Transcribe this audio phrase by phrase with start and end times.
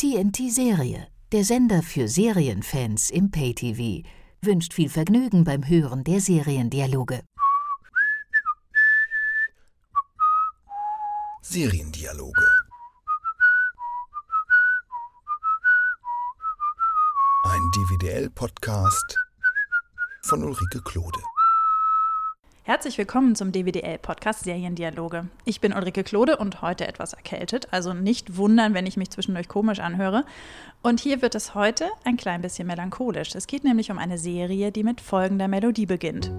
[0.00, 4.08] TNT Serie, der Sender für Serienfans im Pay-TV,
[4.40, 7.22] wünscht viel Vergnügen beim Hören der Seriendialoge.
[11.42, 12.48] Seriendialoge.
[17.44, 19.18] Ein DVDL-Podcast
[20.22, 21.20] von Ulrike Klode.
[22.70, 25.26] Herzlich willkommen zum DWDL-Podcast Seriendialoge.
[25.44, 29.48] Ich bin Ulrike Klode und heute etwas erkältet, also nicht wundern, wenn ich mich zwischendurch
[29.48, 30.24] komisch anhöre.
[30.80, 33.34] Und hier wird es heute ein klein bisschen melancholisch.
[33.34, 36.30] Es geht nämlich um eine Serie, die mit folgender Melodie beginnt.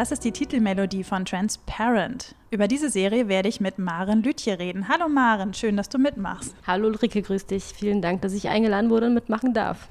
[0.00, 2.34] Das ist die Titelmelodie von Transparent.
[2.50, 4.88] Über diese Serie werde ich mit Maren Lütje reden.
[4.88, 6.56] Hallo Maren, schön, dass du mitmachst.
[6.66, 7.64] Hallo Ulrike, grüß dich.
[7.64, 9.88] Vielen Dank, dass ich eingeladen wurde und mitmachen darf.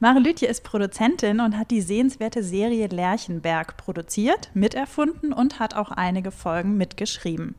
[0.00, 5.90] Maren Lütje ist Produzentin und hat die sehenswerte Serie Lerchenberg produziert, miterfunden und hat auch
[5.90, 7.54] einige Folgen mitgeschrieben.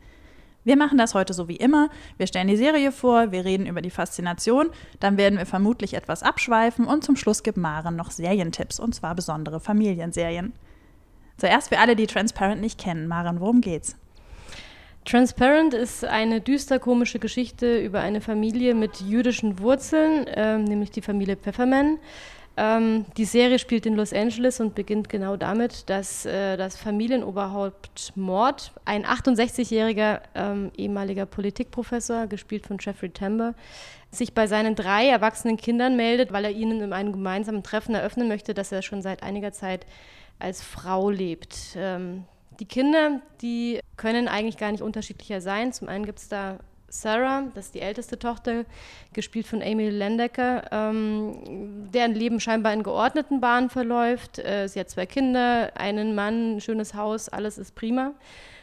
[0.64, 1.90] Wir machen das heute so wie immer.
[2.18, 6.24] Wir stellen die Serie vor, wir reden über die Faszination, dann werden wir vermutlich etwas
[6.24, 10.54] abschweifen und zum Schluss gibt Maren noch Serientipps, und zwar besondere Familienserien.
[11.44, 13.06] Zuerst für alle, die Transparent nicht kennen.
[13.06, 13.98] Maren, worum geht's?
[15.04, 21.02] Transparent ist eine düster komische Geschichte über eine Familie mit jüdischen Wurzeln, äh, nämlich die
[21.02, 22.00] Familie Pfefferman.
[22.56, 28.14] Ähm, die Serie spielt in Los Angeles und beginnt genau damit, dass äh, das Familienoberhaupt
[28.16, 33.54] Mord, ein 68-jähriger ähm, ehemaliger Politikprofessor, gespielt von Jeffrey Tambor,
[34.12, 38.30] sich bei seinen drei erwachsenen Kindern meldet, weil er ihnen in einem gemeinsamen Treffen eröffnen
[38.30, 39.86] möchte, dass er schon seit einiger Zeit
[40.40, 41.58] als Frau lebt.
[41.76, 42.26] Ähm,
[42.60, 45.74] die Kinder, die können eigentlich gar nicht unterschiedlicher sein.
[45.74, 46.60] Zum einen gibt es da
[46.94, 48.66] Sarah, das ist die älteste Tochter,
[49.14, 54.38] gespielt von Amy Landecker, ähm, deren Leben scheinbar in geordneten Bahnen verläuft.
[54.38, 58.12] Äh, sie hat zwei Kinder, einen Mann, ein schönes Haus, alles ist prima.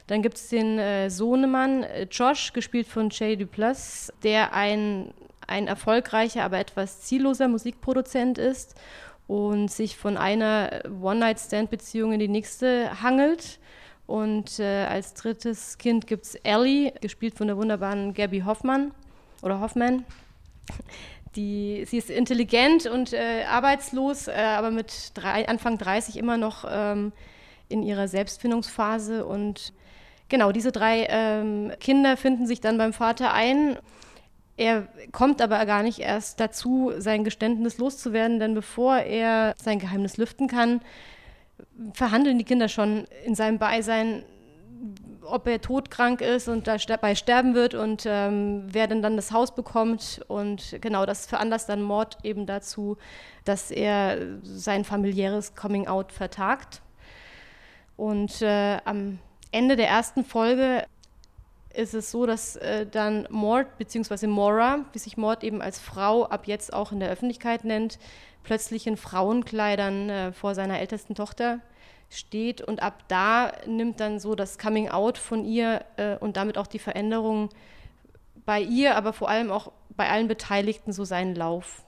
[0.07, 5.13] Dann gibt es den äh, Sohnemann äh, Josh, gespielt von Jay Duplass, der ein,
[5.49, 8.77] ein erfolgreicher, aber etwas zielloser Musikproduzent ist
[9.31, 13.61] und sich von einer One-Night-Stand-Beziehung in die nächste hangelt.
[14.09, 18.91] Und äh, als drittes Kind gibt es Ellie, gespielt von der wunderbaren Gabby Hoffmann
[19.41, 20.05] oder Hoffman.
[21.37, 26.65] Die, sie ist intelligent und äh, arbeitslos, äh, aber mit drei, Anfang 30 immer noch
[26.69, 27.13] ähm,
[27.69, 29.25] in ihrer Selbstfindungsphase.
[29.25, 29.73] Und
[30.29, 33.79] genau, diese drei ähm, Kinder finden sich dann beim Vater ein
[34.61, 40.19] er kommt aber gar nicht erst dazu, sein Geständnis loszuwerden, denn bevor er sein Geheimnis
[40.19, 40.83] lüften kann,
[41.95, 44.23] verhandeln die Kinder schon in seinem Beisein,
[45.23, 49.55] ob er todkrank ist und dabei sterben wird und ähm, wer denn dann das Haus
[49.55, 50.21] bekommt.
[50.29, 52.99] Und genau das veranlasst dann Mord eben dazu,
[53.47, 56.83] dass er sein familiäres Coming-out vertagt.
[57.97, 59.21] Und äh, am
[59.53, 60.85] Ende der ersten Folge
[61.75, 64.27] ist es so, dass äh, dann Mord bzw.
[64.27, 67.99] Mora, wie sich Mord eben als Frau ab jetzt auch in der Öffentlichkeit nennt,
[68.43, 71.61] plötzlich in Frauenkleidern äh, vor seiner ältesten Tochter
[72.09, 76.59] steht und ab da nimmt dann so das Coming Out von ihr äh, und damit
[76.59, 77.51] auch die Veränderung
[78.45, 81.85] bei ihr, aber vor allem auch bei allen Beteiligten so seinen Lauf.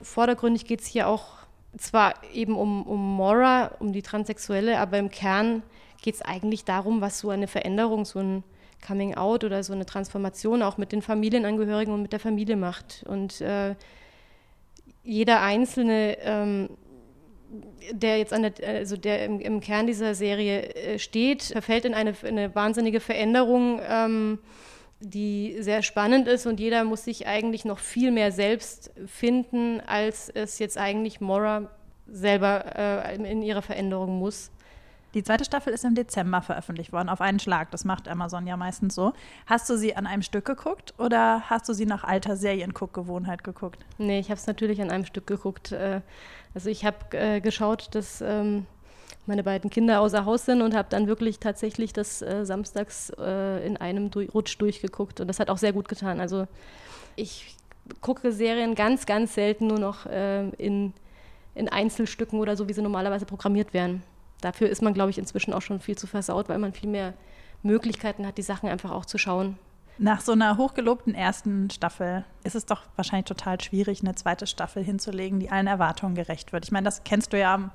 [0.00, 1.36] Vordergründig geht es hier auch
[1.78, 5.62] zwar eben um, um Mora, um die Transsexuelle, aber im Kern
[6.02, 8.44] geht es eigentlich darum, was so eine Veränderung, so ein
[8.86, 13.04] Coming Out oder so eine Transformation auch mit den Familienangehörigen und mit der Familie macht.
[13.08, 13.74] Und äh,
[15.04, 16.70] jeder Einzelne, ähm,
[17.92, 21.94] der jetzt an der, also der im, im Kern dieser Serie äh, steht, verfällt in
[21.94, 24.38] eine, in eine wahnsinnige Veränderung, ähm,
[25.00, 30.28] die sehr spannend ist und jeder muss sich eigentlich noch viel mehr selbst finden, als
[30.28, 31.70] es jetzt eigentlich Mora
[32.06, 34.52] selber äh, in ihrer Veränderung muss.
[35.14, 37.70] Die zweite Staffel ist im Dezember veröffentlicht worden, auf einen Schlag.
[37.70, 39.12] Das macht Amazon ja meistens so.
[39.46, 43.84] Hast du sie an einem Stück geguckt oder hast du sie nach alter Serienguckgewohnheit geguckt?
[43.98, 45.72] Nee, ich habe es natürlich an einem Stück geguckt.
[45.72, 46.00] Äh,
[46.54, 48.66] also ich habe äh, geschaut, dass ähm,
[49.26, 53.76] meine beiden Kinder außer Haus sind und habe dann wirklich tatsächlich das äh, samstags in
[53.76, 55.20] einem Rutsch durchgeguckt.
[55.20, 56.20] Und das hat auch sehr gut getan.
[56.20, 56.48] Also
[57.16, 57.56] ich
[58.00, 60.92] gucke Serien ganz, ganz selten nur noch in,
[61.54, 64.02] in Einzelstücken oder so, wie sie normalerweise programmiert werden
[64.42, 67.14] dafür ist man, glaube ich, inzwischen auch schon viel zu versaut, weil man viel mehr
[67.62, 69.58] Möglichkeiten hat, die Sachen einfach auch zu schauen.
[69.98, 74.82] Nach so einer hochgelobten ersten Staffel ist es doch wahrscheinlich total schwierig, eine zweite Staffel
[74.82, 76.64] hinzulegen, die allen Erwartungen gerecht wird.
[76.64, 77.70] Ich meine, das kennst du ja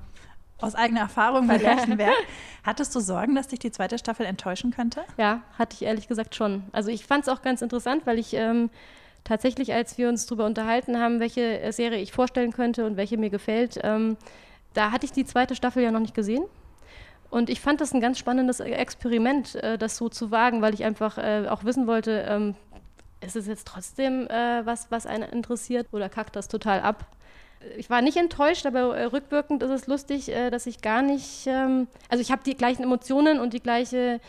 [0.60, 2.16] Aus eigener Erfahrung bei Lerchenberg.
[2.64, 5.04] Hattest du Sorgen, dass dich die zweite Staffel enttäuschen könnte?
[5.18, 6.64] Ja, hatte ich ehrlich gesagt schon.
[6.72, 8.72] Also ich fand es auch ganz interessant, weil ich ähm,
[9.24, 13.18] tatsächlich, als wir uns darüber unterhalten haben, welche äh, Serie ich vorstellen könnte und welche
[13.18, 14.18] mir gefällt, ähm,
[14.74, 16.44] da hatte ich die zweite Staffel ja noch nicht gesehen.
[17.30, 20.84] Und ich fand das ein ganz spannendes Experiment, äh, das so zu wagen, weil ich
[20.84, 22.56] einfach äh, auch wissen wollte, ähm,
[23.22, 27.06] ist es jetzt trotzdem äh, was, was einen interessiert oder kackt das total ab?
[27.76, 31.48] Ich war nicht enttäuscht, aber äh, rückwirkend ist es lustig, äh, dass ich gar nicht,
[31.48, 34.22] ähm, also ich habe die gleichen Emotionen und die gleiche,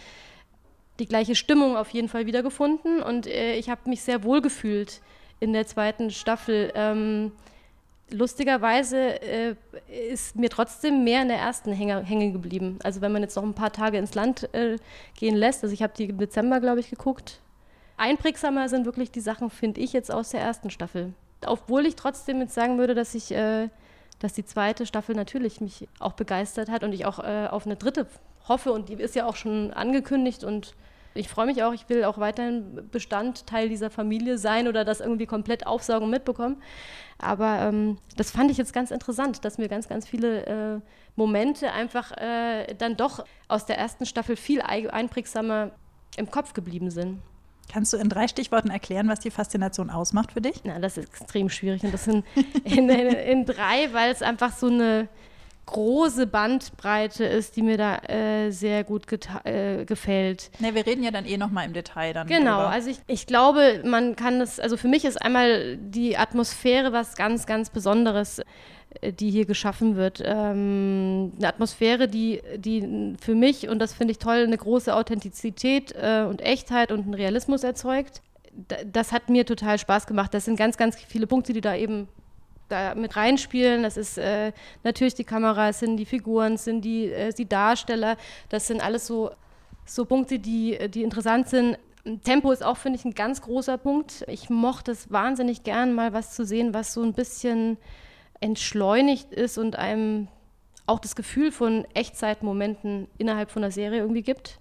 [0.98, 5.00] die gleiche Stimmung auf jeden Fall wiedergefunden und äh, ich habe mich sehr wohl gefühlt
[5.40, 6.72] in der zweiten Staffel.
[6.74, 7.32] Ähm,
[8.10, 9.55] lustigerweise äh,
[10.10, 12.78] ist mir trotzdem mehr in der ersten hängen geblieben.
[12.82, 14.76] Also wenn man jetzt noch ein paar Tage ins Land äh,
[15.14, 17.40] gehen lässt, also ich habe die im Dezember, glaube ich, geguckt.
[17.96, 21.12] Einprägsamer sind wirklich die Sachen, finde ich, jetzt aus der ersten Staffel.
[21.44, 23.69] Obwohl ich trotzdem jetzt sagen würde, dass ich, äh,
[24.20, 27.76] dass die zweite Staffel natürlich mich auch begeistert hat und ich auch äh, auf eine
[27.76, 28.06] dritte
[28.49, 30.75] hoffe und die ist ja auch schon angekündigt und
[31.14, 35.26] ich freue mich auch, ich will auch weiterhin Bestandteil dieser Familie sein oder das irgendwie
[35.26, 36.62] komplett aufsaugen und mitbekommen.
[37.19, 40.81] Aber ähm, das fand ich jetzt ganz interessant, dass mir ganz, ganz viele äh,
[41.16, 45.72] Momente einfach äh, dann doch aus der ersten Staffel viel einprägsamer
[46.16, 47.20] im Kopf geblieben sind.
[47.70, 50.62] Kannst du in drei Stichworten erklären, was die Faszination ausmacht für dich?
[50.64, 52.25] Na, das ist extrem schwierig und das sind
[52.64, 55.08] in, in, in drei, weil es einfach so eine
[55.69, 59.06] große Bandbreite ist, die mir da äh, sehr gut
[59.44, 60.50] äh, gefällt.
[60.59, 62.26] Ne, wir reden ja dann eh nochmal im Detail dann.
[62.26, 62.70] Genau, drüber.
[62.70, 67.17] also ich, ich glaube, man kann das, also für mich ist einmal die Atmosphäre was
[67.17, 68.41] ganz, ganz Besonderes
[69.00, 70.23] äh, die hier geschaffen wird.
[70.25, 75.94] Ähm, eine Atmosphäre, die, die für mich, und das finde ich toll, eine große Authentizität
[76.00, 78.23] äh, und Echtheit und einen Realismus erzeugt.
[78.53, 80.32] D das hat mir total Spaß gemacht.
[80.35, 82.09] Das sind ganz, ganz viele Punkte, die da eben
[82.69, 83.82] da mit reinspielen.
[83.82, 84.53] Das ist äh,
[84.85, 88.17] natürlich die Kamera, es sind die Figuren, es sind die, äh, die Darsteller.
[88.49, 89.31] Das sind alles so,
[89.85, 91.79] so Punkte, die, die interessant sind.
[92.25, 94.25] Tempo ist auch, finde ich, ein ganz großer Punkt.
[94.29, 97.76] Ich mochte es wahnsinnig gern, mal was zu sehen, was so ein bisschen
[98.41, 100.29] entschleunigt ist und einem
[100.87, 104.59] auch das Gefühl von Echtzeitmomenten innerhalb von der Serie irgendwie gibt.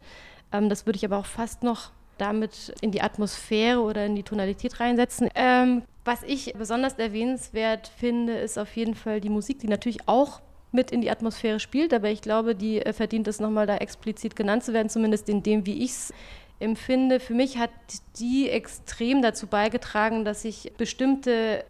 [0.52, 4.24] Ähm, das würde ich aber auch fast noch damit in die Atmosphäre oder in die
[4.24, 5.30] Tonalität reinsetzen.
[5.36, 10.42] Ähm, was ich besonders erwähnenswert finde, ist auf jeden Fall die Musik, die natürlich auch
[10.72, 14.36] mit in die Atmosphäre spielt, aber ich glaube, die äh, verdient es nochmal da explizit
[14.36, 16.14] genannt zu werden, zumindest in dem, wie ich es
[16.60, 17.20] empfinde.
[17.20, 17.72] Für mich hat
[18.20, 21.64] die extrem dazu beigetragen, dass ich bestimmte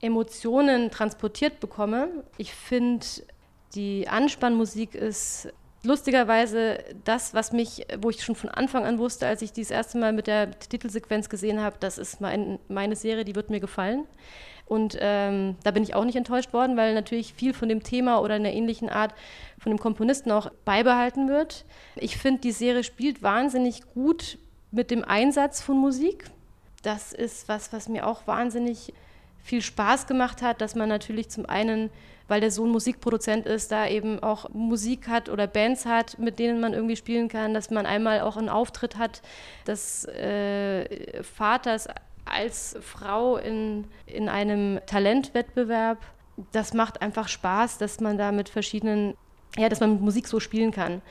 [0.00, 2.08] Emotionen transportiert bekomme.
[2.36, 3.06] Ich finde,
[3.74, 5.52] die Anspannmusik ist
[5.84, 9.98] lustigerweise das, was mich, wo ich schon von Anfang an wusste, als ich das erste
[9.98, 14.06] Mal mit der Titelsequenz gesehen habe, das ist mein, meine Serie, die wird mir gefallen.
[14.66, 18.20] Und ähm, da bin ich auch nicht enttäuscht worden, weil natürlich viel von dem Thema
[18.20, 19.14] oder in einer ähnlichen Art
[19.58, 21.66] von dem Komponisten auch beibehalten wird.
[21.96, 24.38] Ich finde, die Serie spielt wahnsinnig gut
[24.70, 26.24] mit dem Einsatz von Musik.
[26.82, 28.94] Das ist was, was mir auch wahnsinnig
[29.42, 31.90] viel Spaß gemacht hat, dass man natürlich zum einen
[32.28, 36.60] weil der Sohn Musikproduzent ist, da eben auch Musik hat oder Bands hat, mit denen
[36.60, 39.22] man irgendwie spielen kann, dass man einmal auch einen Auftritt hat
[39.66, 41.88] des äh, Vaters
[42.24, 45.98] als Frau in, in einem Talentwettbewerb.
[46.52, 49.14] Das macht einfach Spaß, dass man da mit verschiedenen,
[49.56, 51.02] ja, dass man mit Musik so spielen kann.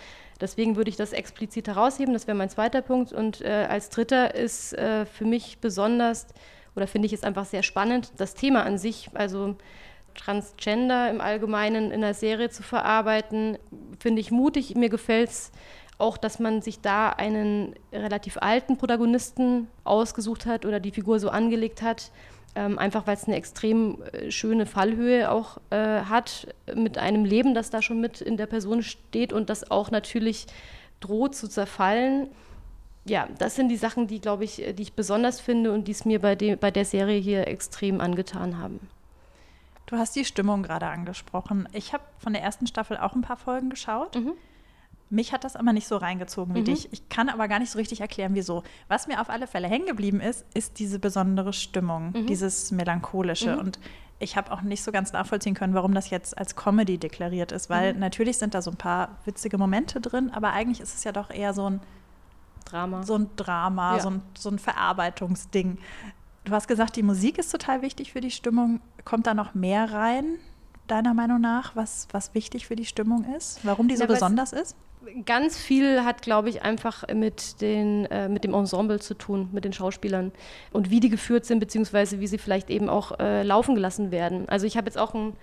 [0.42, 3.14] Deswegen würde ich das explizit herausheben, das wäre mein zweiter Punkt.
[3.14, 6.28] Und äh, als dritter ist äh, für mich besonders,
[6.76, 9.10] oder finde ich es einfach sehr spannend, das Thema an sich.
[9.14, 9.56] Also
[10.16, 13.58] Transgender im Allgemeinen in der Serie zu verarbeiten,
[14.00, 14.76] finde ich mutig.
[14.76, 15.52] Mir gefällt es
[15.98, 21.30] auch, dass man sich da einen relativ alten Protagonisten ausgesucht hat oder die Figur so
[21.30, 22.12] angelegt hat,
[22.56, 27.54] ähm, einfach weil es eine extrem äh, schöne Fallhöhe auch äh, hat mit einem Leben,
[27.56, 30.46] das da schon mit in der Person steht und das auch natürlich
[31.00, 32.28] droht zu zerfallen.
[33.06, 36.06] Ja, das sind die Sachen, die, glaube ich, die ich besonders finde und die es
[36.06, 38.80] mir bei, de bei der Serie hier extrem angetan haben.
[39.94, 41.70] Du hast die Stimmung gerade angesprochen.
[41.72, 44.16] Ich habe von der ersten Staffel auch ein paar Folgen geschaut.
[44.16, 44.34] Mhm.
[45.12, 46.66] Mich hat das aber nicht so reingezogen wie mhm.
[46.66, 46.92] dich.
[46.92, 48.64] Ich kann aber gar nicht so richtig erklären, wieso.
[48.88, 52.26] Was mir auf alle Fälle hängen geblieben ist, ist diese besondere Stimmung, mhm.
[52.26, 53.54] dieses melancholische.
[53.54, 53.60] Mhm.
[53.60, 53.80] Und
[54.18, 57.70] ich habe auch nicht so ganz nachvollziehen können, warum das jetzt als Comedy deklariert ist,
[57.70, 58.00] weil mhm.
[58.00, 61.30] natürlich sind da so ein paar witzige Momente drin, aber eigentlich ist es ja doch
[61.30, 61.82] eher so ein
[62.66, 63.04] Drama.
[63.04, 64.02] So ein Drama, ja.
[64.02, 65.78] so, ein, so ein Verarbeitungsding.
[66.46, 68.82] Du hast gesagt, die Musik ist total wichtig für die Stimmung.
[69.06, 70.38] Kommt da noch mehr rein,
[70.88, 73.60] deiner Meinung nach, was, was wichtig für die Stimmung ist?
[73.64, 74.76] Warum die so ja, besonders ist?
[75.26, 79.66] Ganz viel hat, glaube ich, einfach mit, den, äh, mit dem Ensemble zu tun, mit
[79.66, 80.32] den Schauspielern
[80.72, 84.48] und wie die geführt sind, beziehungsweise wie sie vielleicht eben auch äh, laufen gelassen werden.
[84.48, 85.34] Also ich habe jetzt auch ein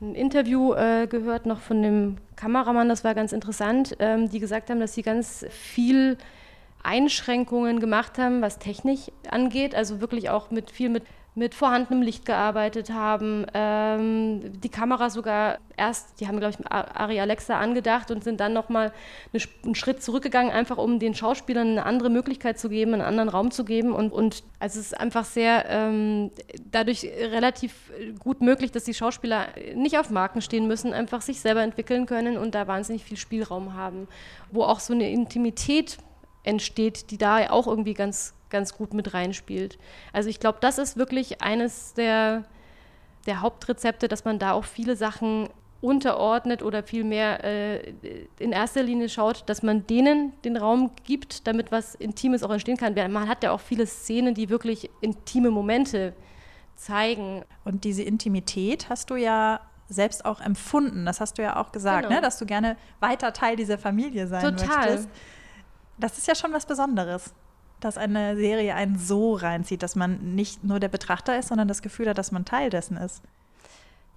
[0.00, 4.70] ein Interview äh, gehört noch von dem Kameramann, das war ganz interessant, ähm, die gesagt
[4.70, 6.16] haben, dass sie ganz viel
[6.82, 11.04] Einschränkungen gemacht haben, was Technik angeht, also wirklich auch mit viel mit
[11.36, 17.20] mit vorhandenem Licht gearbeitet haben, ähm, die Kamera sogar erst, die haben glaube ich Ari
[17.20, 18.92] Alexa angedacht und sind dann nochmal
[19.32, 23.28] eine, einen Schritt zurückgegangen, einfach um den Schauspielern eine andere Möglichkeit zu geben, einen anderen
[23.28, 23.92] Raum zu geben.
[23.92, 26.32] Und, und also es ist einfach sehr ähm,
[26.72, 31.62] dadurch relativ gut möglich, dass die Schauspieler nicht auf Marken stehen müssen, einfach sich selber
[31.62, 34.08] entwickeln können und da wahnsinnig viel Spielraum haben,
[34.50, 35.98] wo auch so eine Intimität
[36.42, 39.78] entsteht, die da auch irgendwie ganz ganz gut mit reinspielt.
[40.12, 42.44] Also ich glaube, das ist wirklich eines der,
[43.26, 45.48] der Hauptrezepte, dass man da auch viele Sachen
[45.80, 47.94] unterordnet oder vielmehr äh,
[48.38, 52.76] in erster Linie schaut, dass man denen den Raum gibt, damit was Intimes auch entstehen
[52.76, 52.94] kann.
[53.10, 56.12] Man hat ja auch viele Szenen, die wirklich intime Momente
[56.76, 57.44] zeigen.
[57.64, 61.06] Und diese Intimität hast du ja selbst auch empfunden.
[61.06, 62.16] Das hast du ja auch gesagt, genau.
[62.16, 62.20] ne?
[62.20, 64.76] dass du gerne weiter Teil dieser Familie sein Total.
[64.76, 65.08] möchtest.
[66.00, 67.32] Das ist ja schon was Besonderes
[67.80, 71.82] dass eine Serie einen so reinzieht, dass man nicht nur der Betrachter ist, sondern das
[71.82, 73.22] Gefühl hat, dass man Teil dessen ist.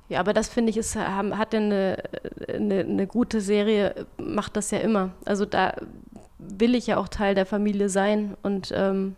[0.09, 2.03] Ja, aber das finde ich, ist, hat eine,
[2.47, 5.11] eine, eine gute Serie, macht das ja immer.
[5.25, 5.75] Also da
[6.37, 9.15] will ich ja auch Teil der Familie sein und, ähm,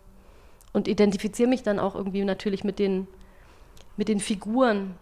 [0.73, 3.07] und identifiziere mich dann auch irgendwie natürlich mit den,
[3.97, 4.93] mit den Figuren.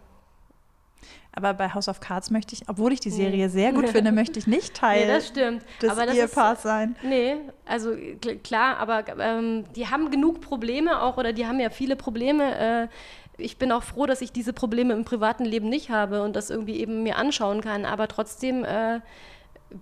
[1.36, 4.38] Aber bei House of Cards möchte ich, obwohl ich die Serie sehr gut finde, möchte
[4.38, 5.62] ich nicht Teil nee, das stimmt.
[5.82, 6.94] des aber das Ehepaars sein.
[7.02, 7.36] Nee,
[7.66, 7.96] also
[8.44, 12.84] klar, aber ähm, die haben genug Probleme auch oder die haben ja viele Probleme.
[12.84, 12.88] Äh,
[13.36, 16.50] ich bin auch froh, dass ich diese Probleme im privaten Leben nicht habe und das
[16.50, 17.84] irgendwie eben mir anschauen kann.
[17.84, 19.00] Aber trotzdem äh,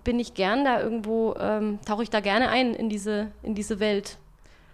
[0.03, 3.79] bin ich gern da irgendwo, ähm, tauche ich da gerne ein in diese, in diese
[3.79, 4.17] Welt.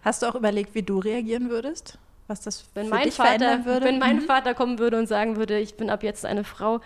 [0.01, 1.97] Hast du auch überlegt, wie du reagieren würdest?
[2.29, 3.85] Was das wenn für mein dich Vater, verändern würde?
[3.85, 4.21] Wenn mein mhm.
[4.21, 6.79] Vater kommen würde und sagen würde, ich bin ab jetzt eine Frau,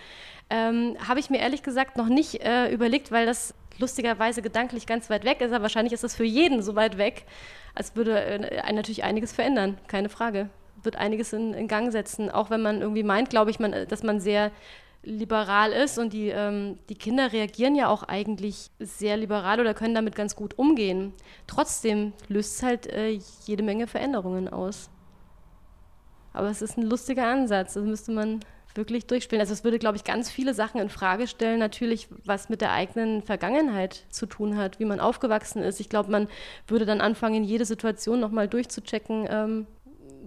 [0.50, 5.10] ähm, habe ich mir ehrlich gesagt noch nicht äh, überlegt, weil das lustigerweise gedanklich ganz
[5.10, 5.52] weit weg ist.
[5.52, 7.26] Aber wahrscheinlich ist das für jeden so weit weg,
[7.76, 10.50] als würde äh, natürlich einiges verändern, keine Frage.
[10.82, 14.04] Wird einiges in, in Gang setzen, auch wenn man irgendwie meint, glaube ich, man, dass
[14.04, 14.52] man sehr
[15.04, 19.96] liberal ist und die, ähm, die Kinder reagieren ja auch eigentlich sehr liberal oder können
[19.96, 21.14] damit ganz gut umgehen.
[21.46, 24.90] Trotzdem löst es halt äh, jede Menge Veränderungen aus.
[26.34, 27.76] Aber es ist ein lustiger Ansatz.
[27.76, 28.42] Das müsste man
[28.76, 29.42] wirklich durchspielen.
[29.42, 32.72] Also es würde, glaube ich, ganz viele Sachen in Frage stellen, natürlich, was mit der
[32.72, 35.80] eigenen Vergangenheit zu tun hat, wie man aufgewachsen ist.
[35.80, 36.28] Ich glaube, man
[36.68, 39.68] würde dann anfangen, jede Situation nochmal durchzuchecken, ähm,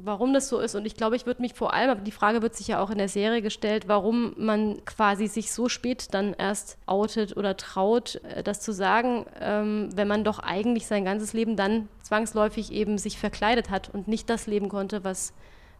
[0.02, 0.74] warum das so ist.
[0.74, 2.90] Und ich glaube, ich würde mich vor allem, aber die Frage wird sich ja auch
[2.90, 8.20] in der Serie gestellt, warum man quasi sich so spät dann erst outet oder traut,
[8.24, 12.98] äh, das zu sagen, ähm, wenn man doch eigentlich sein ganzes Leben dann zwangsläufig eben
[12.98, 15.32] sich verkleidet hat und nicht das leben konnte, was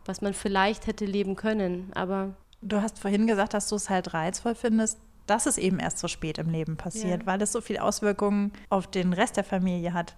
[0.09, 1.91] was man vielleicht hätte leben können.
[1.95, 5.99] Aber du hast vorhin gesagt, dass du es halt reizvoll findest, dass es eben erst
[5.99, 7.27] so spät im Leben passiert, ja.
[7.27, 10.15] weil es so viele Auswirkungen auf den Rest der Familie hat.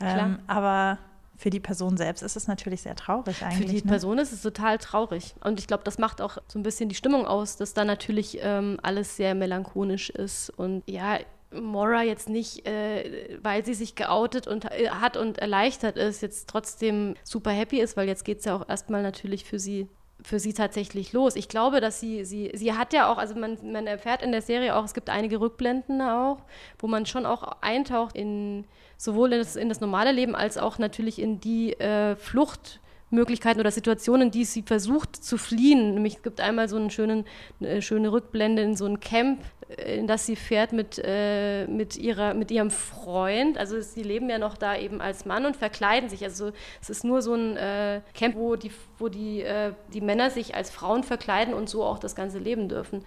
[0.00, 0.98] Ähm, aber
[1.36, 3.66] für die Person selbst ist es natürlich sehr traurig eigentlich.
[3.66, 3.90] Für die ne?
[3.90, 5.34] Person ist es total traurig.
[5.44, 8.38] Und ich glaube, das macht auch so ein bisschen die Stimmung aus, dass da natürlich
[8.40, 10.50] ähm, alles sehr melancholisch ist.
[10.50, 11.18] Und ja,
[11.52, 16.48] Mora jetzt nicht, äh, weil sie sich geoutet und, äh, hat und erleichtert ist, jetzt
[16.48, 19.88] trotzdem super happy ist, weil jetzt geht es ja auch erstmal natürlich für sie
[20.22, 21.36] für sie tatsächlich los.
[21.36, 24.42] Ich glaube, dass sie, sie, sie hat ja auch, also man, man erfährt in der
[24.42, 26.38] Serie auch, es gibt einige Rückblenden auch,
[26.78, 28.64] wo man schon auch eintaucht in
[28.96, 32.80] sowohl in das, in das normale Leben als auch natürlich in die äh, Flucht.
[33.10, 35.94] Möglichkeiten oder Situationen, die sie versucht zu fliehen.
[35.94, 37.24] Nämlich es gibt einmal so einen schönen,
[37.60, 39.40] eine schöne Rückblende in so ein Camp,
[39.84, 43.58] in das sie fährt mit, äh, mit, ihrer, mit ihrem Freund.
[43.58, 46.24] Also sie leben ja noch da eben als Mann und verkleiden sich.
[46.24, 50.30] Also es ist nur so ein äh, Camp, wo, die, wo die, äh, die Männer
[50.30, 53.04] sich als Frauen verkleiden und so auch das ganze leben dürfen.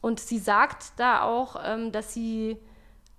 [0.00, 2.56] Und sie sagt da auch, ähm, dass sie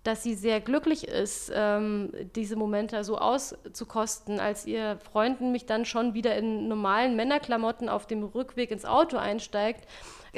[0.03, 5.85] dass sie sehr glücklich ist, ähm, diese Momente so auszukosten, als ihr Freund mich dann
[5.85, 9.87] schon wieder in normalen Männerklamotten auf dem Rückweg ins Auto einsteigt,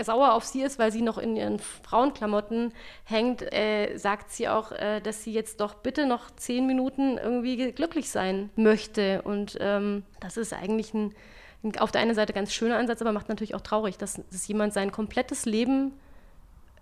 [0.01, 2.73] sauer auf sie ist, weil sie noch in ihren Frauenklamotten
[3.05, 7.71] hängt, äh, sagt sie auch, äh, dass sie jetzt doch bitte noch zehn Minuten irgendwie
[7.71, 9.21] glücklich sein möchte.
[9.21, 11.13] Und ähm, das ist eigentlich ein,
[11.77, 14.73] auf der einen Seite ganz schöner Ansatz, aber macht natürlich auch traurig, dass, dass jemand
[14.73, 15.93] sein komplettes Leben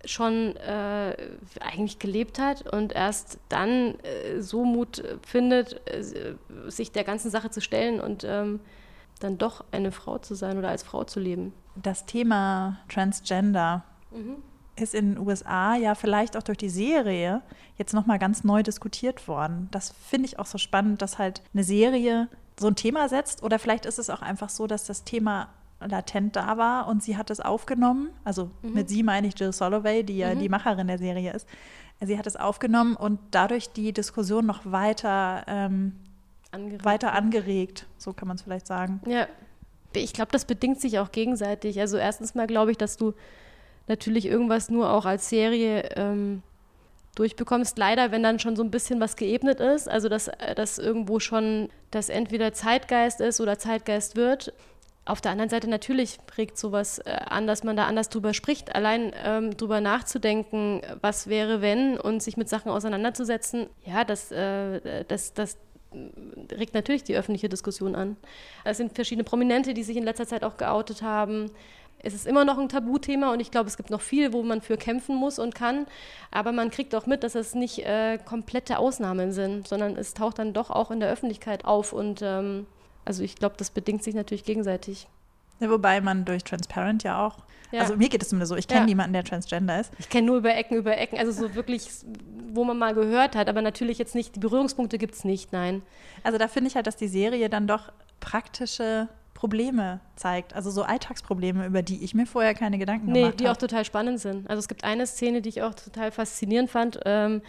[0.04, 1.16] schon äh,
[1.60, 6.02] eigentlich gelebt hat und erst dann äh, so Mut findet, äh,
[6.68, 8.60] sich der ganzen Sache zu stellen und ähm,
[9.20, 11.52] dann doch eine Frau zu sein oder als Frau zu leben.
[11.76, 14.36] Das Thema Transgender mhm.
[14.76, 17.42] ist in den USA ja vielleicht auch durch die Serie
[17.78, 19.68] jetzt nochmal ganz neu diskutiert worden.
[19.70, 22.28] Das finde ich auch so spannend, dass halt eine Serie
[22.58, 25.48] so ein Thema setzt oder vielleicht ist es auch einfach so, dass das Thema
[25.86, 28.10] latent da war und sie hat es aufgenommen.
[28.24, 28.74] Also mhm.
[28.74, 30.40] mit sie meine ich Jill Soloway, die ja mhm.
[30.40, 31.48] die Macherin der Serie ist.
[32.00, 35.92] Sie hat es aufgenommen und dadurch die Diskussion noch weiter, ähm,
[36.50, 36.84] angeregt.
[36.84, 39.00] weiter angeregt, so kann man es vielleicht sagen.
[39.06, 39.26] Ja,
[39.94, 41.78] ich glaube, das bedingt sich auch gegenseitig.
[41.78, 43.14] Also erstens mal glaube ich, dass du
[43.88, 46.42] natürlich irgendwas nur auch als Serie ähm,
[47.14, 47.78] durchbekommst.
[47.78, 51.68] Leider, wenn dann schon so ein bisschen was geebnet ist, also dass das irgendwo schon
[51.90, 54.52] das entweder Zeitgeist ist oder Zeitgeist wird.
[55.04, 58.74] Auf der anderen Seite natürlich regt sowas äh, an, dass man da anders drüber spricht.
[58.74, 65.04] Allein ähm, drüber nachzudenken, was wäre, wenn und sich mit Sachen auseinanderzusetzen, ja, das, äh,
[65.08, 65.58] das, das
[66.52, 68.16] regt natürlich die öffentliche Diskussion an.
[68.64, 71.50] Es sind verschiedene Prominente, die sich in letzter Zeit auch geoutet haben.
[71.98, 74.60] Es ist immer noch ein Tabuthema und ich glaube, es gibt noch viel, wo man
[74.60, 75.86] für kämpfen muss und kann.
[76.30, 80.38] Aber man kriegt auch mit, dass es nicht äh, komplette Ausnahmen sind, sondern es taucht
[80.38, 81.92] dann doch auch in der Öffentlichkeit auf.
[81.92, 82.66] Und ähm,
[83.04, 85.08] also ich glaube, das bedingt sich natürlich gegenseitig.
[85.60, 87.38] Ja, wobei man durch Transparent ja auch,
[87.70, 87.80] ja.
[87.80, 88.86] also mir geht es zumindest so, ich kenne ja.
[88.86, 89.92] niemanden, der Transgender ist.
[89.98, 91.88] Ich kenne nur über Ecken, über Ecken, also so wirklich,
[92.52, 95.82] wo man mal gehört hat, aber natürlich jetzt nicht, die Berührungspunkte gibt es nicht, nein.
[96.24, 100.82] Also da finde ich halt, dass die Serie dann doch praktische Probleme zeigt, also so
[100.82, 103.42] Alltagsprobleme, über die ich mir vorher keine Gedanken nee, gemacht habe.
[103.42, 104.48] Nee, die auch total spannend sind.
[104.48, 107.42] Also es gibt eine Szene, die ich auch total faszinierend fand, ähm,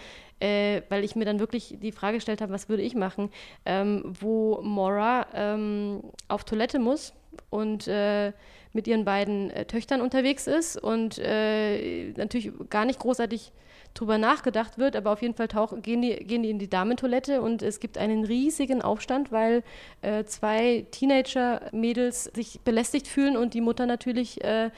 [0.43, 3.29] äh, weil ich mir dann wirklich die Frage gestellt habe, was würde ich machen,
[3.65, 7.13] ähm, wo Mora ähm, auf Toilette muss
[7.49, 8.33] und äh,
[8.73, 13.53] mit ihren beiden äh, Töchtern unterwegs ist und äh, natürlich gar nicht großartig
[13.93, 17.41] drüber nachgedacht wird, aber auf jeden Fall tauch, gehen, die, gehen die in die Damentoilette
[17.41, 19.63] und es gibt einen riesigen Aufstand, weil
[20.01, 24.71] äh, zwei Teenager-Mädels sich belästigt fühlen und die Mutter natürlich äh,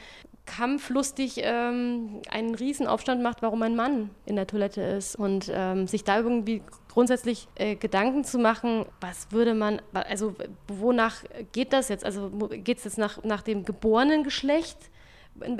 [0.46, 6.04] kampflustig ähm, einen Riesenaufstand macht, warum ein Mann in der Toilette ist und ähm, sich
[6.04, 10.36] da irgendwie grundsätzlich äh, Gedanken zu machen, was würde man, also
[10.68, 12.06] wonach geht das jetzt?
[12.06, 14.78] Also geht es jetzt nach, nach dem geborenen Geschlecht?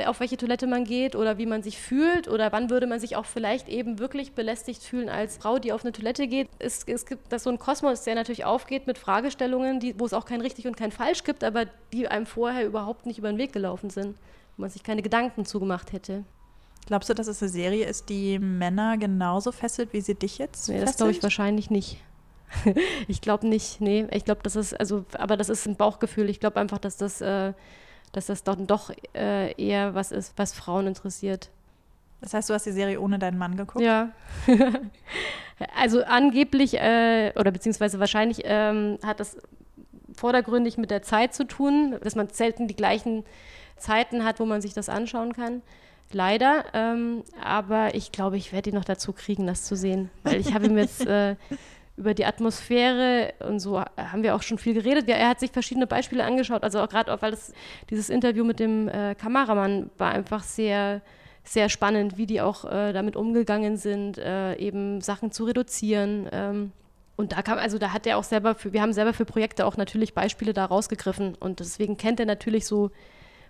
[0.06, 3.18] auf welche Toilette man geht oder wie man sich fühlt oder wann würde man sich
[3.18, 6.48] auch vielleicht eben wirklich belästigt fühlen als Frau, die auf eine Toilette geht.
[6.60, 10.14] Es, es gibt das so ein Kosmos, der natürlich aufgeht mit Fragestellungen, die, wo es
[10.14, 13.38] auch kein richtig und kein falsch gibt, aber die einem vorher überhaupt nicht über den
[13.38, 14.16] Weg gelaufen sind,
[14.56, 16.24] wo man sich keine Gedanken zugemacht hätte.
[16.86, 20.70] Glaubst du, dass es eine Serie ist, die Männer genauso fesselt, wie sie dich jetzt
[20.70, 21.98] nee, Das glaube ich wahrscheinlich nicht.
[23.08, 24.08] ich glaube nicht, nee.
[24.12, 26.30] Ich glaube, das ist, also, aber das ist ein Bauchgefühl.
[26.30, 27.54] Ich glaube einfach, dass das äh,
[28.16, 31.50] dass das dann doch äh, eher was ist, was Frauen interessiert.
[32.22, 33.84] Das heißt, du hast die Serie ohne deinen Mann geguckt?
[33.84, 34.12] Ja.
[35.76, 39.38] also angeblich äh, oder beziehungsweise wahrscheinlich ähm, hat das
[40.16, 43.26] vordergründig mit der Zeit zu tun, dass man selten die gleichen
[43.78, 45.62] Zeiten hat, wo man sich das anschauen kann.
[46.12, 50.40] Leider, ähm, aber ich glaube, ich werde ihn noch dazu kriegen, das zu sehen, weil
[50.40, 51.36] ich habe ihm jetzt äh,
[51.98, 55.08] über die Atmosphäre und so haben wir auch schon viel geredet.
[55.08, 57.54] Ja, er hat sich verschiedene Beispiele angeschaut, also auch gerade, weil das,
[57.90, 61.02] dieses Interview mit dem äh, Kameramann war einfach sehr,
[61.44, 66.28] sehr spannend, wie die auch äh, damit umgegangen sind, äh, eben Sachen zu reduzieren.
[66.32, 66.72] Ähm,
[67.16, 69.66] und da kam, also da hat er auch selber, für, wir haben selber für Projekte
[69.66, 72.92] auch natürlich Beispiele da rausgegriffen und deswegen kennt er natürlich so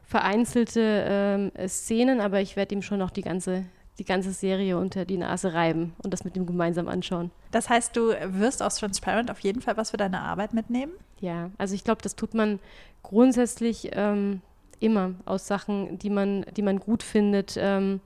[0.06, 3.66] vereinzelte ähm, Szenen, aber ich werde ihm schon noch die ganze
[4.00, 7.32] die ganze Serie unter die Nase reiben und das mit ihm gemeinsam anschauen.
[7.52, 10.92] Das heißt, du wirst aus Transparent auf jeden Fall was für deine Arbeit mitnehmen?
[11.22, 12.60] Ja, also ich glaube, das tut man
[13.04, 14.42] grundsätzlich ähm,
[14.80, 18.02] immer aus Sachen, die man, die man gut findet, ähm,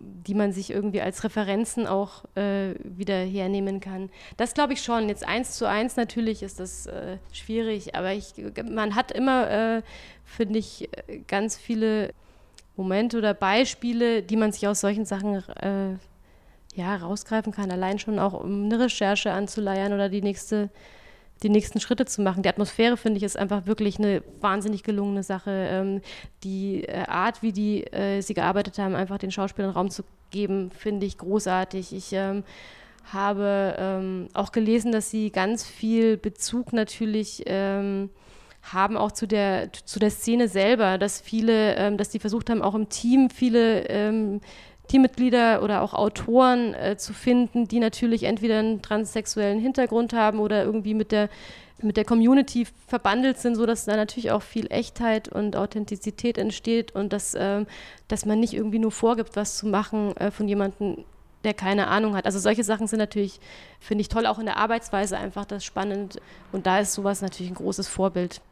[0.00, 4.10] die man sich irgendwie als Referenzen auch äh, wieder hernehmen kann.
[4.36, 5.08] Das glaube ich schon.
[5.08, 8.32] Jetzt eins zu eins natürlich ist das äh, schwierig, aber ich,
[8.68, 9.82] man hat immer, äh,
[10.24, 10.88] finde ich,
[11.28, 12.12] ganz viele
[12.76, 15.96] Momente oder Beispiele, die man sich aus solchen Sachen äh,
[16.74, 20.70] ja, rausgreifen kann, allein schon auch um eine Recherche anzuleiern oder die nächste
[21.42, 22.42] die nächsten Schritte zu machen.
[22.42, 25.50] Die Atmosphäre, finde ich, ist einfach wirklich eine wahnsinnig gelungene Sache.
[25.50, 26.00] Ähm,
[26.44, 30.70] die äh, Art, wie die äh, sie gearbeitet haben, einfach den Schauspielern Raum zu geben,
[30.70, 31.92] finde ich großartig.
[31.94, 32.44] Ich ähm,
[33.12, 38.10] habe ähm, auch gelesen, dass sie ganz viel Bezug natürlich ähm,
[38.62, 42.62] haben auch zu der, zu der Szene selber, dass viele, ähm, dass die versucht haben,
[42.62, 44.40] auch im Team viele ähm,
[44.90, 50.64] Teammitglieder oder auch Autoren äh, zu finden, die natürlich entweder einen transsexuellen Hintergrund haben oder
[50.64, 51.28] irgendwie mit der
[51.82, 57.10] mit der Community verbandelt sind, sodass da natürlich auch viel Echtheit und Authentizität entsteht und
[57.10, 57.64] dass, äh,
[58.06, 61.04] dass man nicht irgendwie nur vorgibt, was zu machen äh, von jemandem,
[61.42, 62.26] der keine Ahnung hat.
[62.26, 63.40] Also solche Sachen sind natürlich,
[63.78, 66.20] finde ich toll, auch in der Arbeitsweise einfach das spannend
[66.52, 68.42] und da ist sowas natürlich ein großes Vorbild.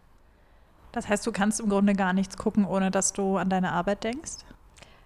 [0.93, 4.05] Das heißt, du kannst im Grunde gar nichts gucken, ohne dass du an deine Arbeit
[4.05, 4.48] denkst?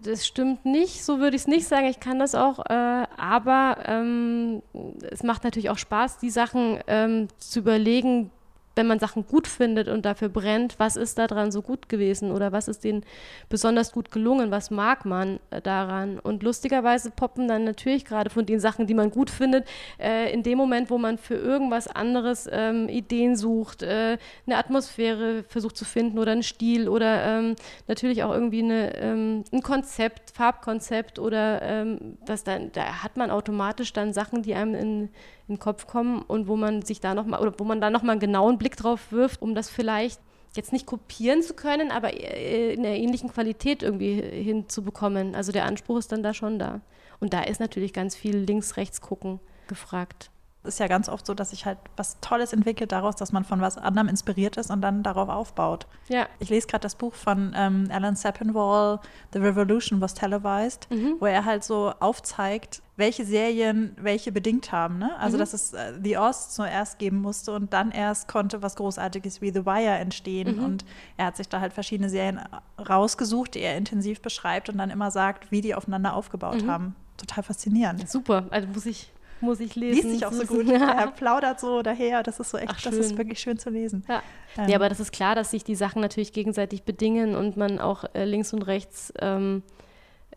[0.03, 1.87] Das stimmt nicht, so würde ich es nicht sagen.
[1.87, 4.63] Ich kann das auch, äh, aber ähm,
[5.11, 8.31] es macht natürlich auch Spaß, die Sachen ähm, zu überlegen,
[8.75, 12.53] wenn man Sachen gut findet und dafür brennt, was ist daran so gut gewesen oder
[12.53, 13.05] was ist denen
[13.49, 16.19] besonders gut gelungen, was mag man äh, daran.
[16.19, 19.67] Und lustigerweise poppen dann natürlich gerade von den Sachen, die man gut findet,
[19.99, 25.45] äh, in dem Moment, wo man für irgendwas anderes ähm, Ideen sucht, äh, eine Atmosphäre
[25.49, 27.57] versucht zu finden oder einen Stil oder ähm,
[27.89, 33.31] natürlich auch irgendwie eine, ähm, ein Konzept, Farbkonzept oder ähm, was dann, da hat man
[33.31, 35.09] automatisch dann Sachen, die einem in
[35.49, 38.13] in den Kopf kommen und wo man sich da nochmal oder wo man da nochmal
[38.13, 40.21] einen genauen Blick drauf wirft, um das vielleicht
[40.55, 45.35] jetzt nicht kopieren zu können, aber in einer ähnlichen Qualität irgendwie hinzubekommen.
[45.35, 46.81] Also der Anspruch ist dann da schon da.
[47.21, 50.32] Und da ist natürlich ganz viel links, rechts gucken gefragt
[50.65, 53.61] ist ja ganz oft so, dass sich halt was Tolles entwickelt daraus, dass man von
[53.61, 55.87] was anderem inspiriert ist und dann darauf aufbaut.
[56.09, 56.27] Ja.
[56.39, 59.01] Ich lese gerade das Buch von ähm, Alan Sepinwall,
[59.33, 61.17] The Revolution was televised, mhm.
[61.19, 64.99] wo er halt so aufzeigt, welche Serien welche bedingt haben.
[64.99, 65.19] Ne?
[65.19, 65.41] Also, mhm.
[65.41, 69.51] dass es äh, The Oz zuerst geben musste und dann erst konnte was Großartiges wie
[69.51, 70.59] The Wire entstehen.
[70.59, 70.65] Mhm.
[70.65, 70.85] Und
[71.17, 72.41] er hat sich da halt verschiedene Serien
[72.79, 76.71] rausgesucht, die er intensiv beschreibt und dann immer sagt, wie die aufeinander aufgebaut mhm.
[76.71, 76.97] haben.
[77.17, 78.09] Total faszinierend.
[78.09, 79.13] Super, also muss ich
[79.43, 79.95] muss ich lesen.
[79.95, 80.67] Liest sich auch so gut.
[80.67, 80.93] Ja.
[80.93, 82.23] Er plaudert so daher.
[82.23, 84.05] Das ist so echt, Ach, das ist wirklich schön zu lesen.
[84.09, 84.23] Ja.
[84.57, 84.69] Ähm.
[84.69, 88.05] ja, aber das ist klar, dass sich die Sachen natürlich gegenseitig bedingen und man auch
[88.15, 89.63] äh, links und rechts ähm,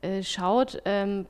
[0.02, 0.82] äh, schaut.
[0.86, 1.28] Ähm,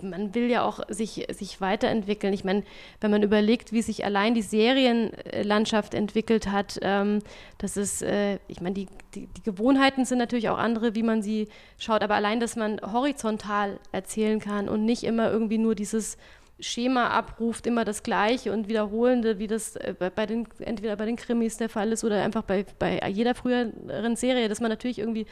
[0.00, 2.32] man will ja auch sich, sich weiterentwickeln.
[2.32, 2.62] Ich meine,
[3.00, 7.20] wenn man überlegt, wie sich allein die Serienlandschaft entwickelt hat, ähm,
[7.58, 11.22] das ist, äh, ich meine, die, die, die, Gewohnheiten sind natürlich auch andere, wie man
[11.22, 16.18] sie schaut, aber allein, dass man horizontal erzählen kann und nicht immer irgendwie nur dieses
[16.64, 21.16] Schema abruft, immer das Gleiche und Wiederholende, wie das äh, bei den, entweder bei den
[21.16, 25.26] Krimis der Fall ist oder einfach bei, bei jeder früheren Serie, dass man natürlich irgendwie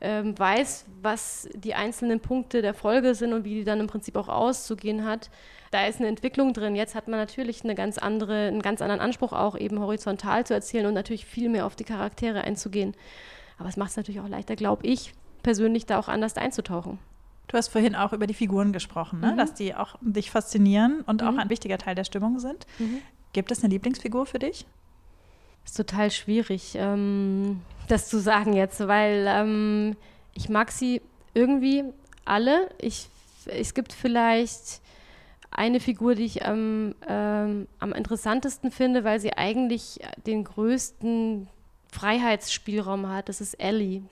[0.00, 4.16] ähm, weiß, was die einzelnen Punkte der Folge sind und wie die dann im Prinzip
[4.16, 5.30] auch auszugehen hat.
[5.70, 6.74] Da ist eine Entwicklung drin.
[6.74, 10.54] Jetzt hat man natürlich eine ganz andere, einen ganz anderen Anspruch, auch eben horizontal zu
[10.54, 12.94] erzählen und natürlich viel mehr auf die Charaktere einzugehen.
[13.58, 16.98] Aber es macht es natürlich auch leichter, glaube ich, persönlich da auch anders einzutauchen.
[17.48, 19.32] Du hast vorhin auch über die Figuren gesprochen, ne?
[19.32, 19.36] Mhm.
[19.38, 21.28] dass die auch dich faszinieren und mhm.
[21.28, 22.66] auch ein wichtiger Teil der Stimmung sind.
[22.78, 23.00] Mhm.
[23.32, 24.66] Gibt es eine Lieblingsfigur für dich?
[25.64, 29.96] Ist total schwierig, ähm, das zu sagen jetzt, weil ähm,
[30.34, 31.00] ich mag sie
[31.34, 31.84] irgendwie
[32.24, 32.70] alle.
[32.78, 33.08] Ich,
[33.46, 34.80] es gibt vielleicht
[35.50, 41.48] eine Figur, die ich ähm, am interessantesten finde, weil sie eigentlich den größten
[41.90, 43.28] Freiheitsspielraum hat.
[43.28, 44.02] Das ist Ellie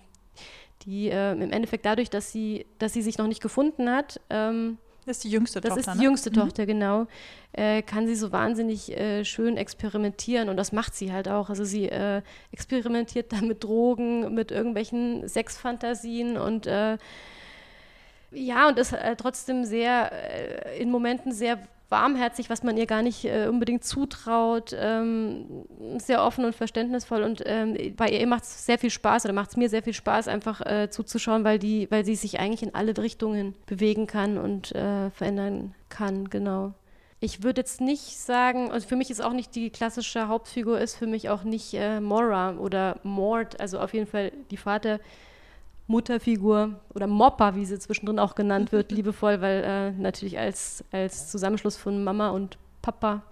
[0.82, 4.78] die äh, im Endeffekt dadurch, dass sie, dass sie sich noch nicht gefunden hat, ähm,
[5.06, 5.82] das ist die jüngste das Tochter.
[5.82, 6.04] Das ist die ne?
[6.04, 6.34] jüngste mhm.
[6.34, 7.06] Tochter, genau.
[7.52, 11.48] Äh, kann sie so wahnsinnig äh, schön experimentieren und das macht sie halt auch.
[11.48, 16.98] Also sie äh, experimentiert da mit Drogen, mit irgendwelchen Sexfantasien und äh,
[18.32, 23.02] ja, und ist äh, trotzdem sehr, äh, in Momenten sehr warmherzig, was man ihr gar
[23.02, 25.64] nicht äh, unbedingt zutraut, ähm,
[25.98, 29.50] sehr offen und verständnisvoll und ähm, bei ihr macht es sehr viel Spaß oder macht
[29.50, 32.74] es mir sehr viel Spaß, einfach äh, zuzuschauen, weil die, weil sie sich eigentlich in
[32.74, 36.74] alle Richtungen bewegen kann und äh, verändern kann, genau.
[37.18, 40.96] Ich würde jetzt nicht sagen, also für mich ist auch nicht die klassische Hauptfigur, ist
[40.96, 45.00] für mich auch nicht äh, Mora oder Mord, also auf jeden Fall die Vater
[45.86, 51.30] Mutterfigur oder Mopper, wie sie zwischendrin auch genannt wird, liebevoll, weil äh, natürlich als, als
[51.30, 53.22] Zusammenschluss von Mama und Papa.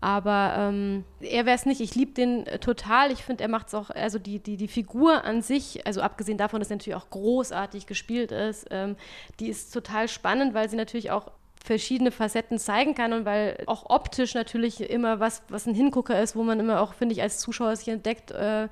[0.00, 1.80] Aber ähm, er wäre es nicht.
[1.80, 3.10] Ich liebe den äh, total.
[3.10, 6.36] Ich finde, er macht es auch, also die, die, die Figur an sich, also abgesehen
[6.36, 8.96] davon, dass er natürlich auch großartig gespielt ist, ähm,
[9.40, 11.30] die ist total spannend, weil sie natürlich auch
[11.64, 16.36] verschiedene Facetten zeigen kann und weil auch optisch natürlich immer was, was ein Hingucker ist,
[16.36, 18.30] wo man immer auch, finde ich, als Zuschauer sich entdeckt.
[18.30, 18.68] Äh, äh,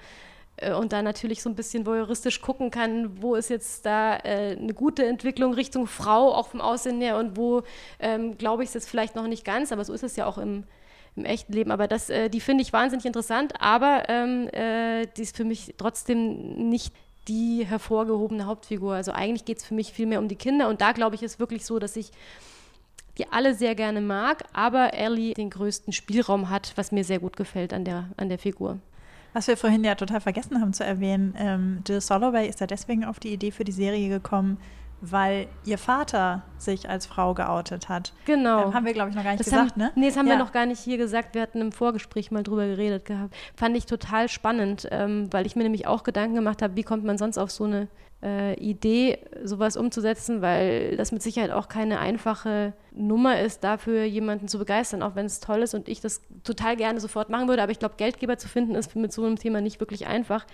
[0.76, 4.74] und da natürlich so ein bisschen voyeuristisch gucken kann, wo ist jetzt da äh, eine
[4.74, 7.62] gute Entwicklung Richtung Frau, auch vom Aussehen her, und wo
[7.98, 10.38] ähm, glaube ich es jetzt vielleicht noch nicht ganz, aber so ist es ja auch
[10.38, 10.64] im,
[11.16, 11.70] im echten Leben.
[11.70, 15.74] Aber das, äh, die finde ich wahnsinnig interessant, aber ähm, äh, die ist für mich
[15.78, 16.94] trotzdem nicht
[17.28, 18.94] die hervorgehobene Hauptfigur.
[18.94, 21.22] Also eigentlich geht es für mich viel mehr um die Kinder und da glaube ich
[21.22, 22.10] ist wirklich so, dass ich
[23.18, 27.36] die alle sehr gerne mag, aber Ellie den größten Spielraum hat, was mir sehr gut
[27.36, 28.78] gefällt an der, an der Figur.
[29.32, 33.04] Was wir vorhin ja total vergessen haben zu erwähnen, ähm, Jill Soloway ist ja deswegen
[33.04, 34.58] auf die Idee für die Serie gekommen,
[35.02, 38.12] weil ihr Vater sich als Frau geoutet hat.
[38.24, 38.66] Genau.
[38.66, 39.92] Ähm, haben wir, glaube ich, noch gar nicht das gesagt, haben, ne?
[39.96, 40.34] Nee, das haben ja.
[40.34, 41.34] wir noch gar nicht hier gesagt.
[41.34, 43.34] Wir hatten im Vorgespräch mal drüber geredet gehabt.
[43.56, 47.04] Fand ich total spannend, ähm, weil ich mir nämlich auch Gedanken gemacht habe, wie kommt
[47.04, 47.88] man sonst auf so eine
[48.22, 54.46] äh, Idee, sowas umzusetzen, weil das mit Sicherheit auch keine einfache Nummer ist, dafür jemanden
[54.46, 57.62] zu begeistern, auch wenn es toll ist und ich das total gerne sofort machen würde.
[57.62, 60.46] Aber ich glaube, Geldgeber zu finden ist mit so einem Thema nicht wirklich einfach.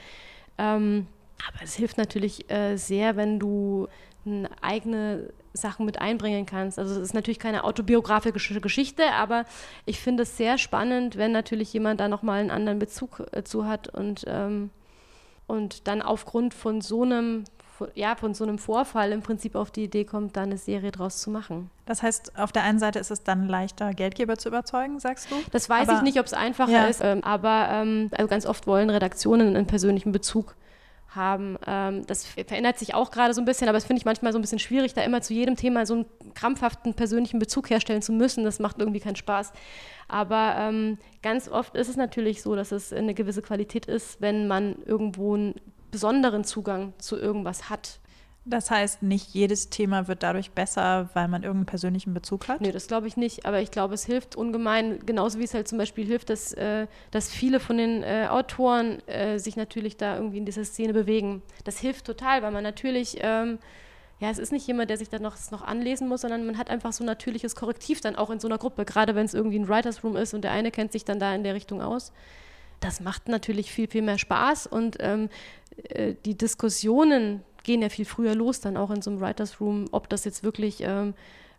[0.57, 1.07] Ähm,
[1.47, 3.89] aber es hilft natürlich äh, sehr, wenn du
[4.61, 6.79] eigene Sachen mit einbringen kannst.
[6.79, 9.45] Also es ist natürlich keine autobiografische Geschichte, aber
[9.87, 13.67] ich finde es sehr spannend, wenn natürlich jemand da nochmal einen anderen Bezug äh, zu
[13.67, 14.71] hat und, ähm,
[15.47, 17.45] und dann aufgrund von so einem
[17.95, 21.21] ja, von so einem Vorfall im Prinzip auf die Idee kommt, da eine Serie draus
[21.21, 21.71] zu machen.
[21.87, 25.37] Das heißt, auf der einen Seite ist es dann leichter, Geldgeber zu überzeugen, sagst du?
[25.53, 26.87] Das weiß aber, ich nicht, ob es einfacher ja.
[26.87, 30.57] ist, ähm, aber ähm, also ganz oft wollen Redaktionen einen persönlichen Bezug
[31.09, 31.57] haben.
[31.67, 34.39] Ähm, das verändert sich auch gerade so ein bisschen, aber das finde ich manchmal so
[34.39, 38.13] ein bisschen schwierig, da immer zu jedem Thema so einen krampfhaften persönlichen Bezug herstellen zu
[38.13, 38.45] müssen.
[38.45, 39.53] Das macht irgendwie keinen Spaß.
[40.09, 44.49] Aber ähm, ganz oft ist es natürlich so, dass es eine gewisse Qualität ist, wenn
[44.49, 45.55] man irgendwo einen
[45.91, 48.01] besonderen Zugang zu irgendwas hat.
[48.49, 52.63] Das heißt, nicht jedes Thema wird dadurch besser, weil man irgendeinen persönlichen Bezug hat?
[52.63, 53.45] Nee, das glaube ich nicht.
[53.45, 56.87] Aber ich glaube, es hilft ungemein, genauso wie es halt zum Beispiel hilft, dass, äh,
[57.11, 61.43] dass viele von den äh, Autoren äh, sich natürlich da irgendwie in dieser Szene bewegen.
[61.65, 63.59] Das hilft total, weil man natürlich, ähm,
[64.19, 66.71] ja, es ist nicht jemand, der sich dann noch, noch anlesen muss, sondern man hat
[66.71, 69.59] einfach so ein natürliches Korrektiv dann auch in so einer Gruppe, gerade wenn es irgendwie
[69.59, 72.13] ein Writers Room ist und der eine kennt sich dann da in der Richtung aus
[72.81, 75.29] das macht natürlich viel, viel mehr Spaß und ähm,
[75.89, 79.89] äh, die Diskussionen gehen ja viel früher los, dann auch in so einem Writers Room,
[79.93, 81.13] ob das jetzt wirklich, ähm,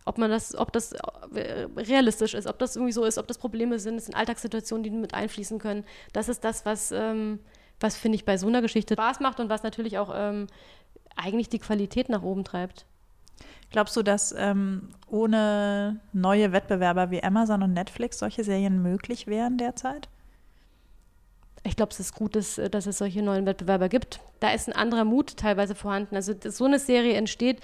[0.04, 3.38] ob man das, ob das äh, realistisch ist, ob das irgendwie so ist, ob das
[3.38, 5.84] Probleme sind, es sind Alltagssituationen, die mit einfließen können.
[6.12, 7.38] Das ist das, was, ähm,
[7.78, 10.48] was finde ich bei so einer Geschichte Spaß macht und was natürlich auch ähm,
[11.14, 12.86] eigentlich die Qualität nach oben treibt.
[13.70, 19.58] Glaubst du, dass ähm, ohne neue Wettbewerber wie Amazon und Netflix solche Serien möglich wären
[19.58, 20.08] derzeit?
[21.62, 24.20] Ich glaube, es ist gut, dass, dass, es solche neuen Wettbewerber gibt.
[24.40, 26.16] Da ist ein anderer Mut teilweise vorhanden.
[26.16, 27.60] Also so eine Serie entsteht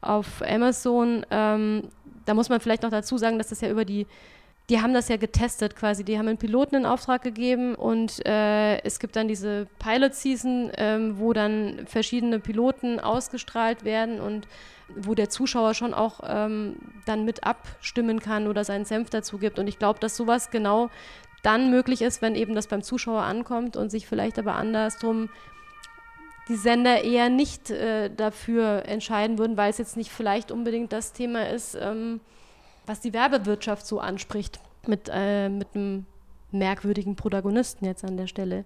[0.00, 1.26] auf Amazon.
[1.30, 1.88] Ähm,
[2.26, 4.06] da muss man vielleicht noch dazu sagen, dass das ja über die,
[4.68, 6.04] die haben das ja getestet quasi.
[6.04, 11.18] Die haben einen Piloten in Auftrag gegeben und äh, es gibt dann diese Pilot-Season, ähm,
[11.18, 14.46] wo dann verschiedene Piloten ausgestrahlt werden und
[14.94, 19.58] wo der Zuschauer schon auch ähm, dann mit abstimmen kann oder seinen Senf dazu gibt.
[19.58, 20.88] Und ich glaube, dass sowas genau
[21.42, 25.28] dann möglich ist, wenn eben das beim Zuschauer ankommt und sich vielleicht aber andersrum
[26.48, 31.12] die Sender eher nicht äh, dafür entscheiden würden, weil es jetzt nicht vielleicht unbedingt das
[31.12, 32.20] Thema ist, ähm,
[32.86, 36.06] was die Werbewirtschaft so anspricht, mit, äh, mit einem
[36.50, 38.64] merkwürdigen Protagonisten jetzt an der Stelle.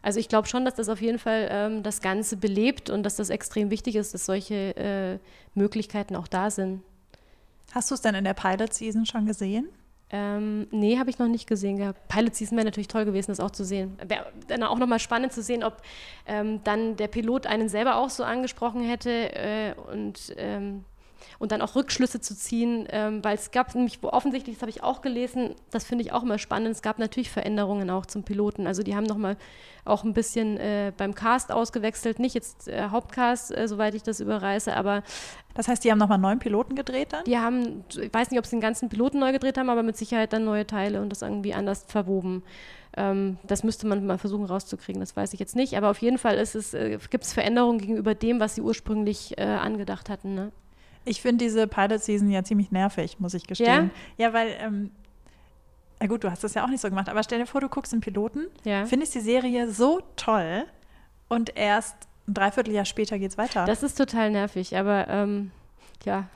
[0.00, 3.16] Also ich glaube schon, dass das auf jeden Fall ähm, das Ganze belebt und dass
[3.16, 5.18] das extrem wichtig ist, dass solche äh,
[5.54, 6.82] Möglichkeiten auch da sind.
[7.72, 9.68] Hast du es denn in der Pilot Season schon gesehen?
[10.10, 12.06] Ähm, nee, habe ich noch nicht gesehen gehabt.
[12.08, 13.98] Pilot Season wäre natürlich toll gewesen, das auch zu sehen.
[14.06, 15.82] Wäre dann auch nochmal spannend zu sehen, ob
[16.26, 20.84] ähm, dann der Pilot einen selber auch so angesprochen hätte äh, und ähm,
[21.38, 24.82] und dann auch Rückschlüsse zu ziehen, ähm, weil es gab nämlich offensichtlich, das habe ich
[24.82, 28.66] auch gelesen, das finde ich auch immer spannend, es gab natürlich Veränderungen auch zum Piloten.
[28.66, 29.36] Also die haben nochmal
[29.84, 34.20] auch ein bisschen äh, beim Cast ausgewechselt, nicht jetzt äh, Hauptcast, äh, soweit ich das
[34.20, 35.02] überreiße, aber
[35.54, 37.24] das heißt, die haben nochmal neuen Piloten gedreht dann?
[37.24, 39.96] Die haben, ich weiß nicht, ob sie den ganzen Piloten neu gedreht haben, aber mit
[39.96, 42.42] Sicherheit dann neue Teile und das irgendwie anders verwoben.
[42.96, 45.76] Ähm, das müsste man mal versuchen rauszukriegen, das weiß ich jetzt nicht.
[45.76, 49.38] Aber auf jeden Fall ist es, äh, gibt es Veränderungen gegenüber dem, was sie ursprünglich
[49.38, 50.34] äh, angedacht hatten.
[50.34, 50.52] Ne?
[51.06, 53.90] Ich finde diese Pilot-Season ja ziemlich nervig, muss ich gestehen.
[54.18, 54.90] Ja, ja weil, ähm,
[56.00, 57.68] na gut, du hast das ja auch nicht so gemacht, aber stell dir vor, du
[57.68, 58.84] guckst einen Piloten, ja.
[58.86, 60.64] findest die Serie so toll
[61.28, 63.64] und erst ein Dreivierteljahr später geht's weiter.
[63.66, 65.52] Das ist total nervig, aber ähm,
[66.04, 66.28] ja.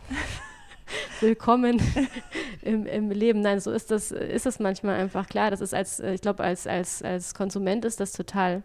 [1.20, 1.83] Willkommen
[2.62, 3.40] im, im, Leben.
[3.40, 5.50] Nein, so ist das, ist das manchmal einfach klar.
[5.50, 8.62] Das ist als, ich glaube, als, als, als Konsument ist das total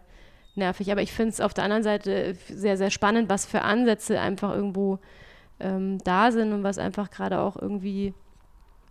[0.54, 0.90] nervig.
[0.90, 4.54] Aber ich finde es auf der anderen Seite sehr, sehr spannend, was für Ansätze einfach
[4.54, 4.98] irgendwo
[5.60, 8.14] ähm, da sind und was einfach gerade auch irgendwie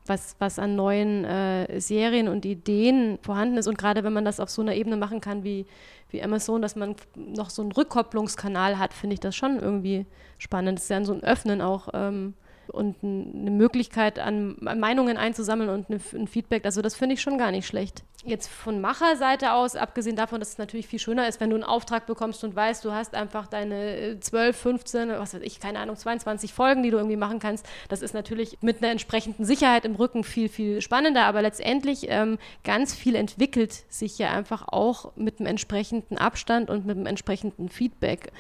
[0.08, 3.68] was, was an neuen äh, Serien und Ideen vorhanden ist.
[3.68, 5.66] Und gerade wenn man das auf so einer Ebene machen kann wie,
[6.10, 10.06] wie Amazon, dass man noch so einen Rückkopplungskanal hat, finde ich das schon irgendwie
[10.38, 10.78] spannend.
[10.78, 12.36] Das ist ja so ein Öffnen auch ähm,
[12.70, 16.66] und eine Möglichkeit, an Meinungen einzusammeln und ein Feedback.
[16.66, 18.04] Also das finde ich schon gar nicht schlecht.
[18.28, 21.64] Jetzt von Macherseite aus, abgesehen davon, dass es natürlich viel schöner ist, wenn du einen
[21.64, 25.96] Auftrag bekommst und weißt, du hast einfach deine 12, 15, was weiß ich, keine Ahnung,
[25.96, 27.68] 22 Folgen, die du irgendwie machen kannst.
[27.88, 31.26] Das ist natürlich mit einer entsprechenden Sicherheit im Rücken viel, viel spannender.
[31.26, 36.88] Aber letztendlich ähm, ganz viel entwickelt sich ja einfach auch mit einem entsprechenden Abstand und
[36.88, 38.32] mit einem entsprechenden Feedback.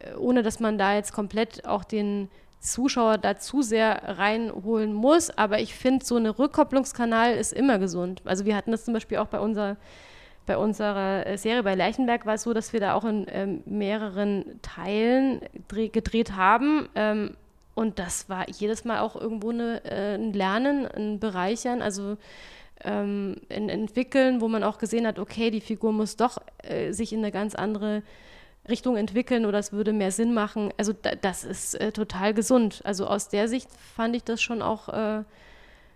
[0.00, 2.28] Äh, ohne dass man da jetzt komplett auch den
[2.66, 5.30] Zuschauer da zu sehr reinholen muss.
[5.30, 8.22] Aber ich finde, so ein Rückkopplungskanal ist immer gesund.
[8.24, 9.76] Also wir hatten das zum Beispiel auch bei unserer,
[10.44, 13.62] bei unserer äh, Serie bei Lerchenberg war es so, dass wir da auch in ähm,
[13.64, 16.88] mehreren Teilen gedreht haben.
[16.94, 17.36] Ähm,
[17.74, 22.16] und das war jedes Mal auch irgendwo eine, äh, ein Lernen, ein Bereichern, also
[22.84, 27.12] ähm, ein Entwickeln, wo man auch gesehen hat, okay, die Figur muss doch äh, sich
[27.12, 28.02] in eine ganz andere
[28.68, 30.72] Richtung entwickeln oder es würde mehr Sinn machen.
[30.76, 32.80] Also da, das ist äh, total gesund.
[32.84, 35.22] Also aus der Sicht fand ich das schon auch äh,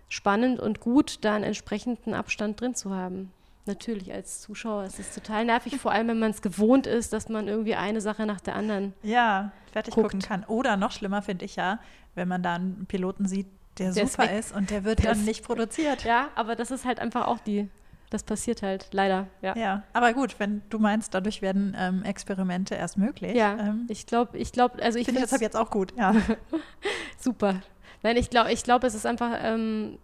[0.09, 3.31] spannend und gut, da einen entsprechenden Abstand drin zu haben.
[3.65, 7.29] Natürlich als Zuschauer ist es total nervig, vor allem wenn man es gewohnt ist, dass
[7.29, 10.07] man irgendwie eine Sache nach der anderen ja, fertig guckt.
[10.13, 10.43] gucken kann.
[10.45, 11.79] Oder noch schlimmer finde ich ja,
[12.15, 14.39] wenn man da einen Piloten sieht, der, Der ist super weg.
[14.39, 16.03] ist und der wird Der dann ist- nicht produziert.
[16.03, 17.69] Ja, aber das ist halt einfach auch die,
[18.11, 19.27] das passiert halt leider.
[19.41, 23.35] Ja, Ja, aber gut, wenn du meinst, dadurch werden ähm, Experimente erst möglich.
[23.35, 25.93] ja ähm, ich glaube, ich glaube, also ich finde deshalb jetzt auch gut.
[25.97, 26.13] Ja.
[27.17, 27.61] super.
[28.03, 29.97] Nein, ich glaube, ich glaube, es ist einfach ähm,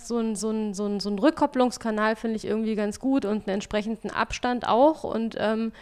[0.00, 3.46] so ein, so ein, so ein, so ein Rückkopplungskanal finde ich irgendwie ganz gut und
[3.46, 5.72] einen entsprechenden Abstand auch und ähm,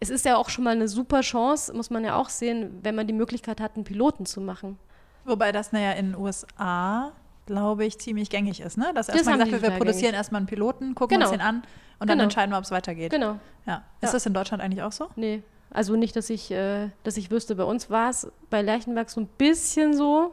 [0.00, 2.94] es ist ja auch schon mal eine super Chance, muss man ja auch sehen, wenn
[2.94, 4.78] man die Möglichkeit hat, einen Piloten zu machen.
[5.24, 7.12] Wobei das naja in den USA,
[7.46, 8.92] glaube ich, ziemlich gängig ist, ne?
[8.94, 10.16] Dass Das erstmal gesagt wird, wir produzieren gängig.
[10.16, 11.30] erstmal einen Piloten, gucken Genau.
[11.30, 11.56] uns den an
[11.98, 12.24] und dann Genau.
[12.24, 13.10] entscheiden wir, ob es weitergeht.
[13.12, 13.38] Genau.
[13.66, 13.84] Ja.
[14.00, 14.12] Ist Ja.
[14.12, 15.06] das in Deutschland eigentlich auch so?
[15.16, 17.54] Nee, also nicht, dass ich, äh, dass ich wüsste.
[17.54, 20.32] Bei uns war es bei Lerchenberg so ein bisschen so.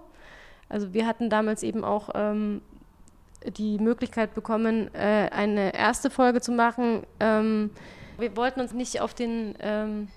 [0.69, 2.62] Also wir hatten damals eben auch ähm,
[3.58, 7.04] die Möglichkeit bekommen, äh, eine erste Folge zu machen.
[7.19, 7.71] Ähm,
[8.17, 10.08] wir wollten uns nicht auf den ähm,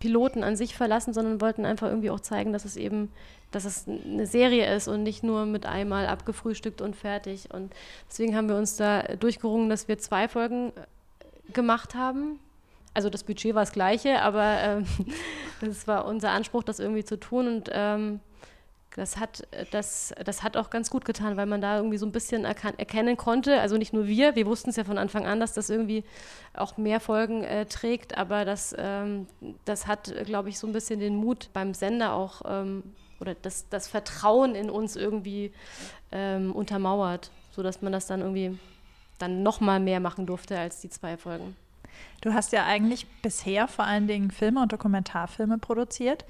[0.00, 3.10] Piloten an sich verlassen, sondern wollten einfach irgendwie auch zeigen, dass es eben,
[3.50, 7.48] dass es eine Serie ist und nicht nur mit einmal abgefrühstückt und fertig.
[7.52, 7.72] Und
[8.08, 12.38] deswegen haben wir uns da durchgerungen, dass wir zwei Folgen äh, gemacht haben.
[12.94, 14.86] Also das Budget war das gleiche, aber ähm,
[15.86, 18.20] war unser Anspruch, das irgendwie zu tun und ähm,
[18.96, 22.12] das hat, das, das hat auch ganz gut getan, weil man da irgendwie so ein
[22.12, 25.52] bisschen erkennen konnte, also nicht nur wir, wir wussten es ja von Anfang an, dass
[25.52, 26.02] das irgendwie
[26.54, 29.26] auch mehr Folgen äh, trägt, aber das, ähm,
[29.66, 32.82] das hat, glaube ich, so ein bisschen den Mut beim Sender auch ähm,
[33.20, 35.52] oder das, das Vertrauen in uns irgendwie
[36.12, 38.58] ähm, untermauert, sodass man das dann irgendwie
[39.18, 41.56] dann noch mal mehr machen durfte als die zwei Folgen.
[42.20, 46.24] Du hast ja eigentlich bisher vor allen Dingen Filme und Dokumentarfilme produziert.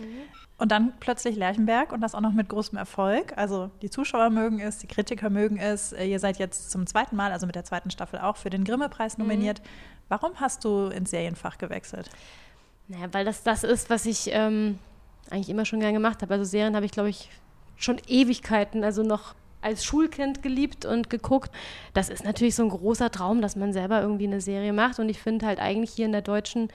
[0.58, 3.36] Und dann plötzlich Lerchenberg und das auch noch mit großem Erfolg.
[3.36, 5.92] Also die Zuschauer mögen es, die Kritiker mögen es.
[5.92, 8.64] Äh, Ihr seid jetzt zum zweiten Mal, also mit der zweiten Staffel auch, für den
[8.64, 9.60] Grimme-Preis nominiert.
[10.08, 12.08] Warum hast du ins Serienfach gewechselt?
[12.88, 14.78] Naja, weil das das ist, was ich ähm,
[15.30, 16.34] eigentlich immer schon gern gemacht habe.
[16.34, 17.30] Also Serien habe ich, glaube ich,
[17.76, 21.50] schon Ewigkeiten, also noch als Schulkind geliebt und geguckt.
[21.92, 24.98] Das ist natürlich so ein großer Traum, dass man selber irgendwie eine Serie macht.
[24.98, 26.68] Und ich finde halt eigentlich hier in der deutschen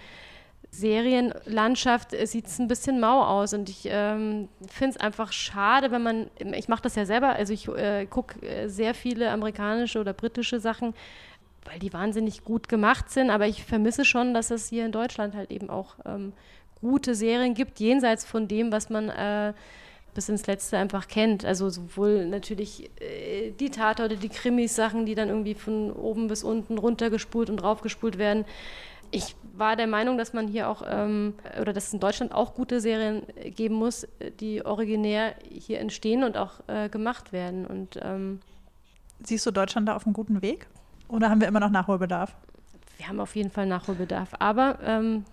[0.72, 3.54] Serienlandschaft sieht es ein bisschen mau aus.
[3.54, 7.54] Und ich ähm, finde es einfach schade, wenn man, ich mache das ja selber, also
[7.54, 10.94] ich äh, gucke äh, sehr viele amerikanische oder britische Sachen,
[11.66, 13.30] weil die wahnsinnig gut gemacht sind.
[13.30, 16.34] Aber ich vermisse schon, dass es hier in Deutschland halt eben auch ähm,
[16.82, 19.54] gute Serien gibt, jenseits von dem, was man äh,
[20.13, 21.46] bis ins Letzte einfach kennt.
[21.46, 26.78] Also sowohl natürlich äh, die Tatorte, die Krimis-Sachen, die dann irgendwie von oben bis unten
[26.78, 28.46] runtergespult und raufgespult werden.
[29.12, 32.54] Ich war der Meinung, dass man hier auch, ähm, oder dass es in Deutschland auch
[32.54, 33.24] gute Serien
[33.56, 34.08] geben muss,
[34.39, 37.65] die originär hier entstehen und auch äh, gemacht werden.
[37.65, 38.39] Und ähm,
[39.24, 40.67] Siehst du Deutschland da auf einem guten Weg?
[41.10, 42.36] Oder haben wir immer noch Nachholbedarf?
[43.02, 44.30] wir haben auf jeden Fall Nachholbedarf.
[44.38, 45.26] Aber ähm,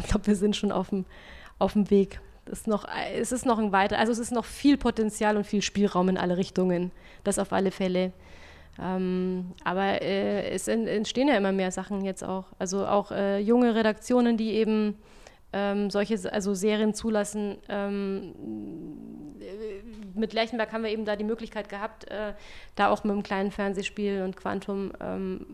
[0.00, 1.04] ich glaube, wir sind schon auf dem,
[1.58, 2.20] auf dem Weg.
[2.46, 5.62] Ist noch, es ist noch ein weiter, also es ist noch viel Potenzial und viel
[5.62, 6.90] Spielraum in alle Richtungen.
[7.22, 8.12] Das auf alle Fälle.
[8.82, 12.46] Ähm, aber äh, es en- entstehen ja immer mehr Sachen jetzt auch.
[12.58, 14.96] Also auch äh, junge Redaktionen, die eben
[15.52, 17.58] ähm, solche also Serien zulassen.
[17.68, 18.32] Ähm,
[19.40, 22.32] äh, mit Lerchenberg haben wir eben da die Möglichkeit gehabt, äh,
[22.74, 25.46] da auch mit einem kleinen Fernsehspiel und Quantum ähm,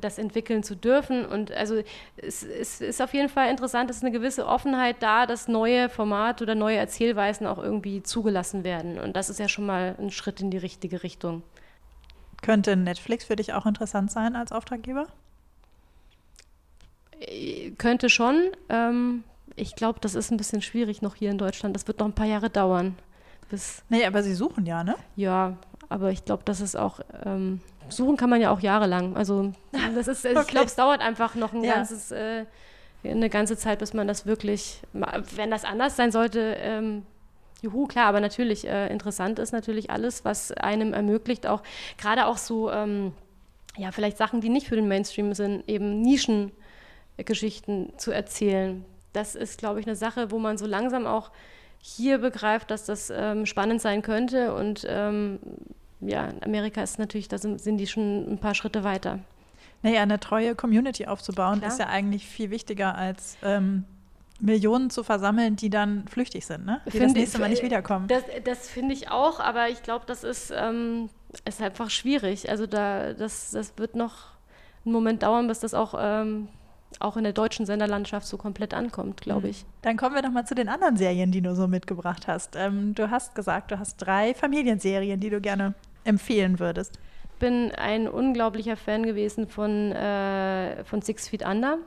[0.00, 1.24] das entwickeln zu dürfen.
[1.24, 1.82] Und also
[2.16, 6.44] es, es ist auf jeden Fall interessant, dass eine gewisse Offenheit da, dass neue Formate
[6.44, 8.98] oder neue Erzählweisen auch irgendwie zugelassen werden.
[8.98, 11.42] Und das ist ja schon mal ein Schritt in die richtige Richtung.
[12.40, 15.06] Könnte Netflix für dich auch interessant sein als Auftraggeber?
[17.20, 18.50] Äh, Könnte schon.
[18.68, 19.24] Ähm,
[19.56, 21.74] ich glaube, das ist ein bisschen schwierig noch hier in Deutschland.
[21.74, 22.96] Das wird noch ein paar Jahre dauern.
[23.50, 24.94] Bis, Nee, aber sie suchen ja, ne?
[25.16, 25.56] ja,
[25.88, 29.16] aber ich glaube, das ist auch, ähm, suchen kann man ja auch jahrelang.
[29.16, 29.52] Also
[29.94, 30.50] das ist, ich Okay.
[30.50, 31.74] glaube, es dauert einfach noch ein Ja.
[31.76, 32.44] ganzes, äh,
[33.04, 37.04] eine ganze Zeit, bis man das wirklich, wenn das anders sein sollte, ähm,
[37.62, 41.62] juhu, klar, aber natürlich, äh, interessant ist natürlich alles, was einem ermöglicht, auch
[41.96, 43.12] gerade auch so, ähm,
[43.76, 48.84] ja, vielleicht Sachen, die nicht für den Mainstream sind, eben Nischengeschichten zu erzählen.
[49.12, 51.30] Das ist, glaube ich, eine Sache, wo man so langsam auch
[51.80, 54.54] hier begreift, dass das ähm, spannend sein könnte.
[54.54, 55.38] Und ähm,
[56.00, 59.18] ja, in Amerika ist natürlich, da sind, sind die schon ein paar Schritte weiter.
[59.82, 61.70] Naja, eine treue Community aufzubauen, Klar.
[61.70, 63.84] ist ja eigentlich viel wichtiger als ähm,
[64.40, 66.80] Millionen zu versammeln, die dann flüchtig sind, ne?
[66.86, 68.06] Die das Finde- nächste Mal nicht wiederkommen.
[68.08, 71.08] Das, das finde ich auch, aber ich glaube, das ist, ähm,
[71.44, 72.48] ist einfach schwierig.
[72.50, 74.26] Also da, das, das wird noch
[74.84, 76.48] einen Moment dauern, bis das auch ähm,
[77.00, 79.50] auch in der deutschen Senderlandschaft so komplett ankommt, glaube Mhm.
[79.50, 79.64] ich.
[79.82, 82.56] Dann kommen wir doch mal zu den anderen Serien, die du so mitgebracht hast.
[82.56, 85.74] Ähm, du hast gesagt, du hast drei Familienserien, die du gerne
[86.04, 86.98] empfehlen würdest.
[87.38, 91.78] bin ein unglaublicher Fan gewesen von, äh, von Six Feet Under.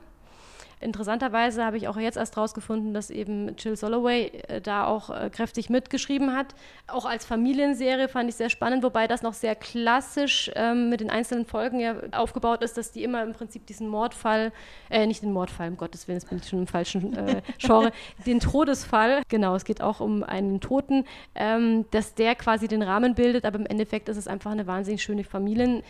[0.82, 5.30] Interessanterweise habe ich auch jetzt erst rausgefunden, dass eben Jill Soloway äh, da auch äh,
[5.30, 6.54] kräftig mitgeschrieben hat.
[6.86, 11.10] Auch als Familienserie fand ich sehr spannend, wobei das noch sehr klassisch ähm, mit den
[11.10, 14.52] einzelnen Folgen ja aufgebaut ist, dass die immer im Prinzip diesen Mordfall,
[14.90, 17.92] äh, nicht den Mordfall, um Gottes Willen, jetzt bin ich schon im falschen äh, Genre,
[18.26, 21.04] den Todesfall, genau, es geht auch um einen Toten,
[21.34, 25.02] ähm, dass der quasi den Rahmen bildet, aber im Endeffekt ist es einfach eine wahnsinnig
[25.02, 25.82] schöne Familien.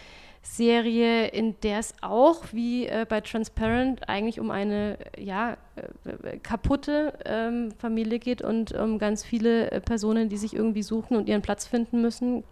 [0.43, 7.15] Serie, in der es auch, wie äh, bei Transparent, eigentlich um eine ja, äh, kaputte
[7.25, 11.43] ähm, Familie geht und um ganz viele äh, Personen, die sich irgendwie suchen und ihren
[11.43, 12.43] Platz finden müssen.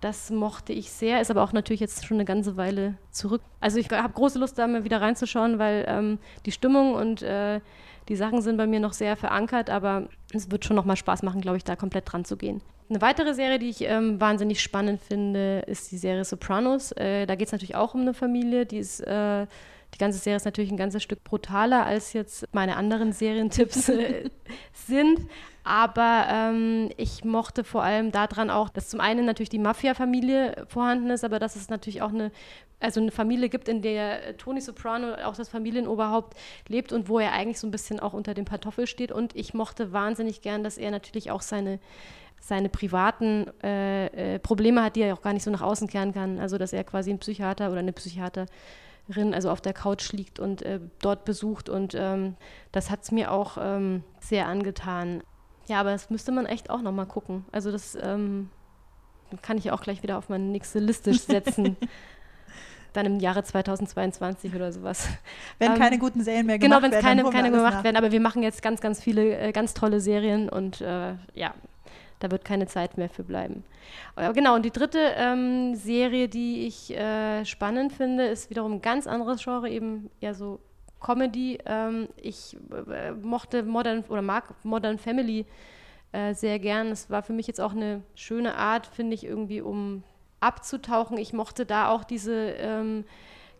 [0.00, 3.42] Das mochte ich sehr, ist aber auch natürlich jetzt schon eine ganze Weile zurück.
[3.60, 7.60] Also ich habe große Lust, da mal wieder reinzuschauen, weil ähm, die Stimmung und äh,
[8.10, 11.40] die Sachen sind bei mir noch sehr verankert, aber es wird schon nochmal Spaß machen,
[11.40, 12.60] glaube ich, da komplett dran zu gehen.
[12.90, 16.90] Eine weitere Serie, die ich ähm, wahnsinnig spannend finde, ist die Serie Sopranos.
[16.92, 19.46] Äh, da geht es natürlich auch um eine Familie, die ist äh,
[19.94, 24.30] die ganze Serie ist natürlich ein ganzes Stück brutaler, als jetzt meine anderen Serientipps äh,
[24.72, 25.26] sind.
[25.62, 31.10] Aber ähm, ich mochte vor allem daran auch, dass zum einen natürlich die Mafia-Familie vorhanden
[31.10, 32.30] ist, aber dass es natürlich auch eine,
[32.78, 36.36] also eine Familie gibt, in der Tony Soprano, auch das Familienoberhaupt,
[36.68, 39.12] lebt und wo er eigentlich so ein bisschen auch unter dem Pantoffel steht.
[39.12, 41.78] Und ich mochte wahnsinnig gern, dass er natürlich auch seine
[42.42, 46.14] seine privaten äh, äh, Probleme hat, die er auch gar nicht so nach außen kehren
[46.14, 46.38] kann.
[46.38, 48.48] Also dass er quasi einen Psychiater oder eine Psychiaterin
[49.18, 51.68] also auf der Couch liegt und äh, dort besucht.
[51.68, 52.36] Und ähm,
[52.72, 55.22] das hat es mir auch ähm, sehr angetan.
[55.66, 57.44] Ja, aber das müsste man echt auch nochmal gucken.
[57.52, 58.50] Also das ähm,
[59.42, 61.76] kann ich auch gleich wieder auf meine nächste Liste setzen.
[62.92, 65.08] Dann im Jahre 2022 oder sowas.
[65.60, 67.40] Wenn Ähm, keine guten Serien mehr Genau, gemacht wenn es werden, keine, dann holen wir
[67.42, 67.84] keine alles gemacht nach.
[67.84, 67.96] werden.
[67.96, 71.54] Aber wir machen jetzt ganz, ganz viele äh, ganz tolle Serien und äh, ja,
[72.20, 73.64] da wird keine Zeit mehr für bleiben.
[74.14, 78.82] Aber genau, und die dritte ähm, Serie, die ich äh, spannend finde, ist wiederum ein
[78.82, 80.60] ganz anderes Genre, eben eher so
[81.00, 81.58] Comedy.
[81.66, 82.56] Ähm, ich
[82.90, 85.46] äh, mochte Modern oder mag Modern Family
[86.12, 86.88] äh, sehr gern.
[86.88, 90.04] Es war für mich jetzt auch eine schöne Art, finde ich, irgendwie, um
[90.40, 91.18] abzutauchen.
[91.18, 93.04] Ich mochte da auch diese ähm,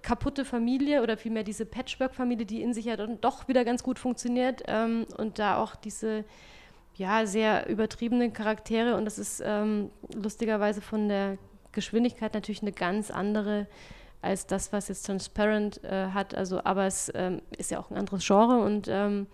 [0.02, 3.98] kaputte Familie oder vielmehr diese Patchwork-Familie, die in sich ja dann doch wieder ganz gut
[3.98, 6.24] funktioniert ähm, und da auch diese
[6.94, 11.38] ja, sehr übertriebenen Charaktere und das ist ähm, lustigerweise von der
[11.72, 13.66] Geschwindigkeit natürlich eine ganz andere
[14.22, 16.34] als das, was jetzt Transparent äh, hat.
[16.34, 19.26] Also, aber es ähm, ist ja auch ein anderes Genre und ähm,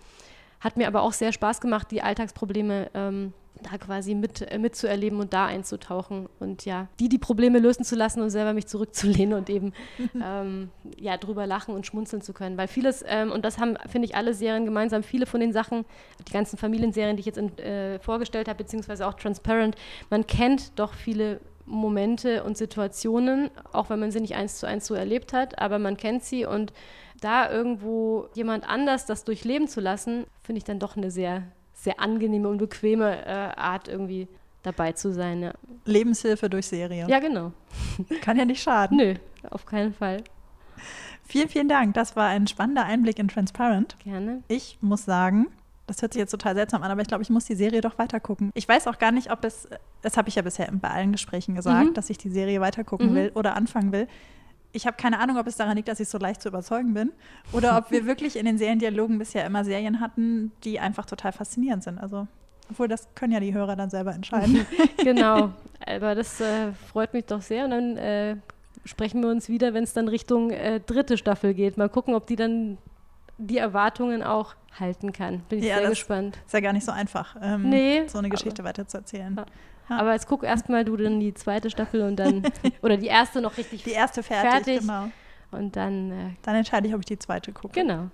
[0.61, 3.33] hat mir aber auch sehr Spaß gemacht, die Alltagsprobleme ähm,
[3.63, 7.97] da quasi mit, äh, mitzuerleben und da einzutauchen und ja, die die Probleme lösen zu
[7.97, 9.73] lassen und selber mich zurückzulehnen und eben
[10.23, 12.57] ähm, ja, drüber lachen und schmunzeln zu können.
[12.57, 15.85] Weil vieles, ähm, und das haben, finde ich, alle Serien gemeinsam, viele von den Sachen,
[16.29, 19.77] die ganzen Familienserien, die ich jetzt in, äh, vorgestellt habe, beziehungsweise auch Transparent,
[20.11, 24.87] man kennt doch viele Momente und Situationen, auch wenn man sie nicht eins zu eins
[24.87, 26.73] so erlebt hat, aber man kennt sie und
[27.21, 31.43] da irgendwo jemand anders das durchleben zu lassen, finde ich dann doch eine sehr,
[31.79, 34.27] sehr angenehme und bequeme äh, Art irgendwie
[34.63, 35.43] dabei zu sein.
[35.43, 35.53] Ja,
[35.85, 37.07] Lebenshilfe durch Serie.
[37.09, 37.53] ja genau.
[38.23, 38.97] Kann ja nicht schaden.
[38.97, 39.15] Nö,
[39.51, 40.25] auf keinen Fall.
[41.29, 41.95] Vielen, vielen Dank.
[41.95, 43.97] Das war ein spannender Einblick in Transparent.
[44.03, 44.43] Gerne.
[44.49, 45.47] Ich muss sagen,
[45.87, 47.99] das hört sich jetzt total seltsam an, aber ich glaube, ich muss die Serie doch
[47.99, 48.51] weitergucken.
[48.55, 49.69] Ich weiß auch gar nicht, ob es,
[50.03, 51.95] das habe ich ja bisher bei allen Gesprächen gesagt, Mhm.
[51.95, 53.15] dass ich die Serie weitergucken Mhm.
[53.15, 54.09] will oder anfangen will.
[54.77, 57.11] Ich habe keine Ahnung, ob es daran liegt, dass ich so leicht zu überzeugen bin
[57.53, 61.83] oder ob wir wirklich in den Seriendialogen bisher immer Serien hatten, die einfach total faszinierend
[61.83, 61.99] sind.
[61.99, 62.29] Also,
[62.71, 64.67] obwohl das können ja die Hörer dann selber entscheiden.
[65.03, 65.53] Genau.
[65.87, 67.65] Aber das äh, freut mich doch sehr.
[67.65, 68.37] Und dann äh,
[68.85, 71.79] sprechen wir uns wieder, wenn es dann Richtung äh, dritte Staffel geht.
[71.79, 72.77] Mal gucken, ob die dann
[73.39, 75.41] die Erwartungen auch halten kann.
[75.49, 76.39] Bin ich Ja, sehr gespannt.
[76.45, 79.37] Ist ja gar nicht so einfach, ähm, Nee, so eine Geschichte weiterzuerzählen.
[79.37, 79.47] Ja.
[79.89, 79.99] Ja.
[79.99, 82.43] Aber jetzt guck erstmal du dann die zweite Staffel und dann,
[82.83, 84.81] oder die erste noch richtig Die erste fertig, Fertig.
[84.81, 85.09] genau.
[85.53, 87.81] und dann, äh, Dann entscheide ich, ob ich die zweite gucke.
[87.81, 88.09] genau.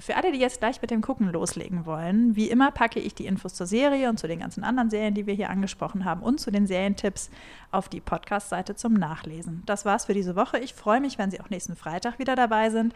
[0.00, 3.26] Für alle, die jetzt gleich mit dem Gucken loslegen wollen, wie immer packe ich die
[3.26, 6.40] Infos zur Serie und zu den ganzen anderen Serien, die wir hier angesprochen haben und
[6.40, 7.30] zu den Serientipps
[7.70, 9.62] auf die Podcast-Seite zum Nachlesen.
[9.66, 10.58] Das war's für diese Woche.
[10.58, 12.92] Ich freue mich, wenn Sie auch nächsten Freitag wieder dabei sind.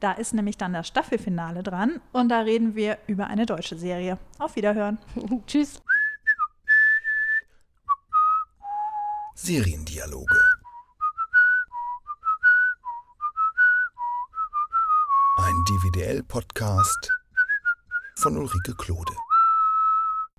[0.00, 4.18] Da ist nämlich dann das Staffelfinale dran und da reden wir über eine deutsche Serie.
[4.38, 4.98] Auf Wiederhören.
[5.46, 5.80] Tschüss.
[9.44, 10.40] Seriendialoge.
[15.36, 17.10] Ein DVDL-Podcast
[18.18, 19.12] von Ulrike Klode.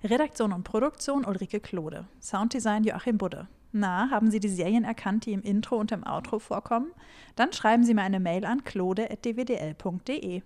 [0.02, 2.06] Redaktion und Produktion Ulrike Klode.
[2.22, 3.46] Sounddesign Joachim Budde.
[3.72, 6.90] Na, haben Sie die Serien erkannt, die im Intro und im Outro vorkommen?
[7.36, 10.40] Dann schreiben Sie mir eine Mail an klode.dwdl.de.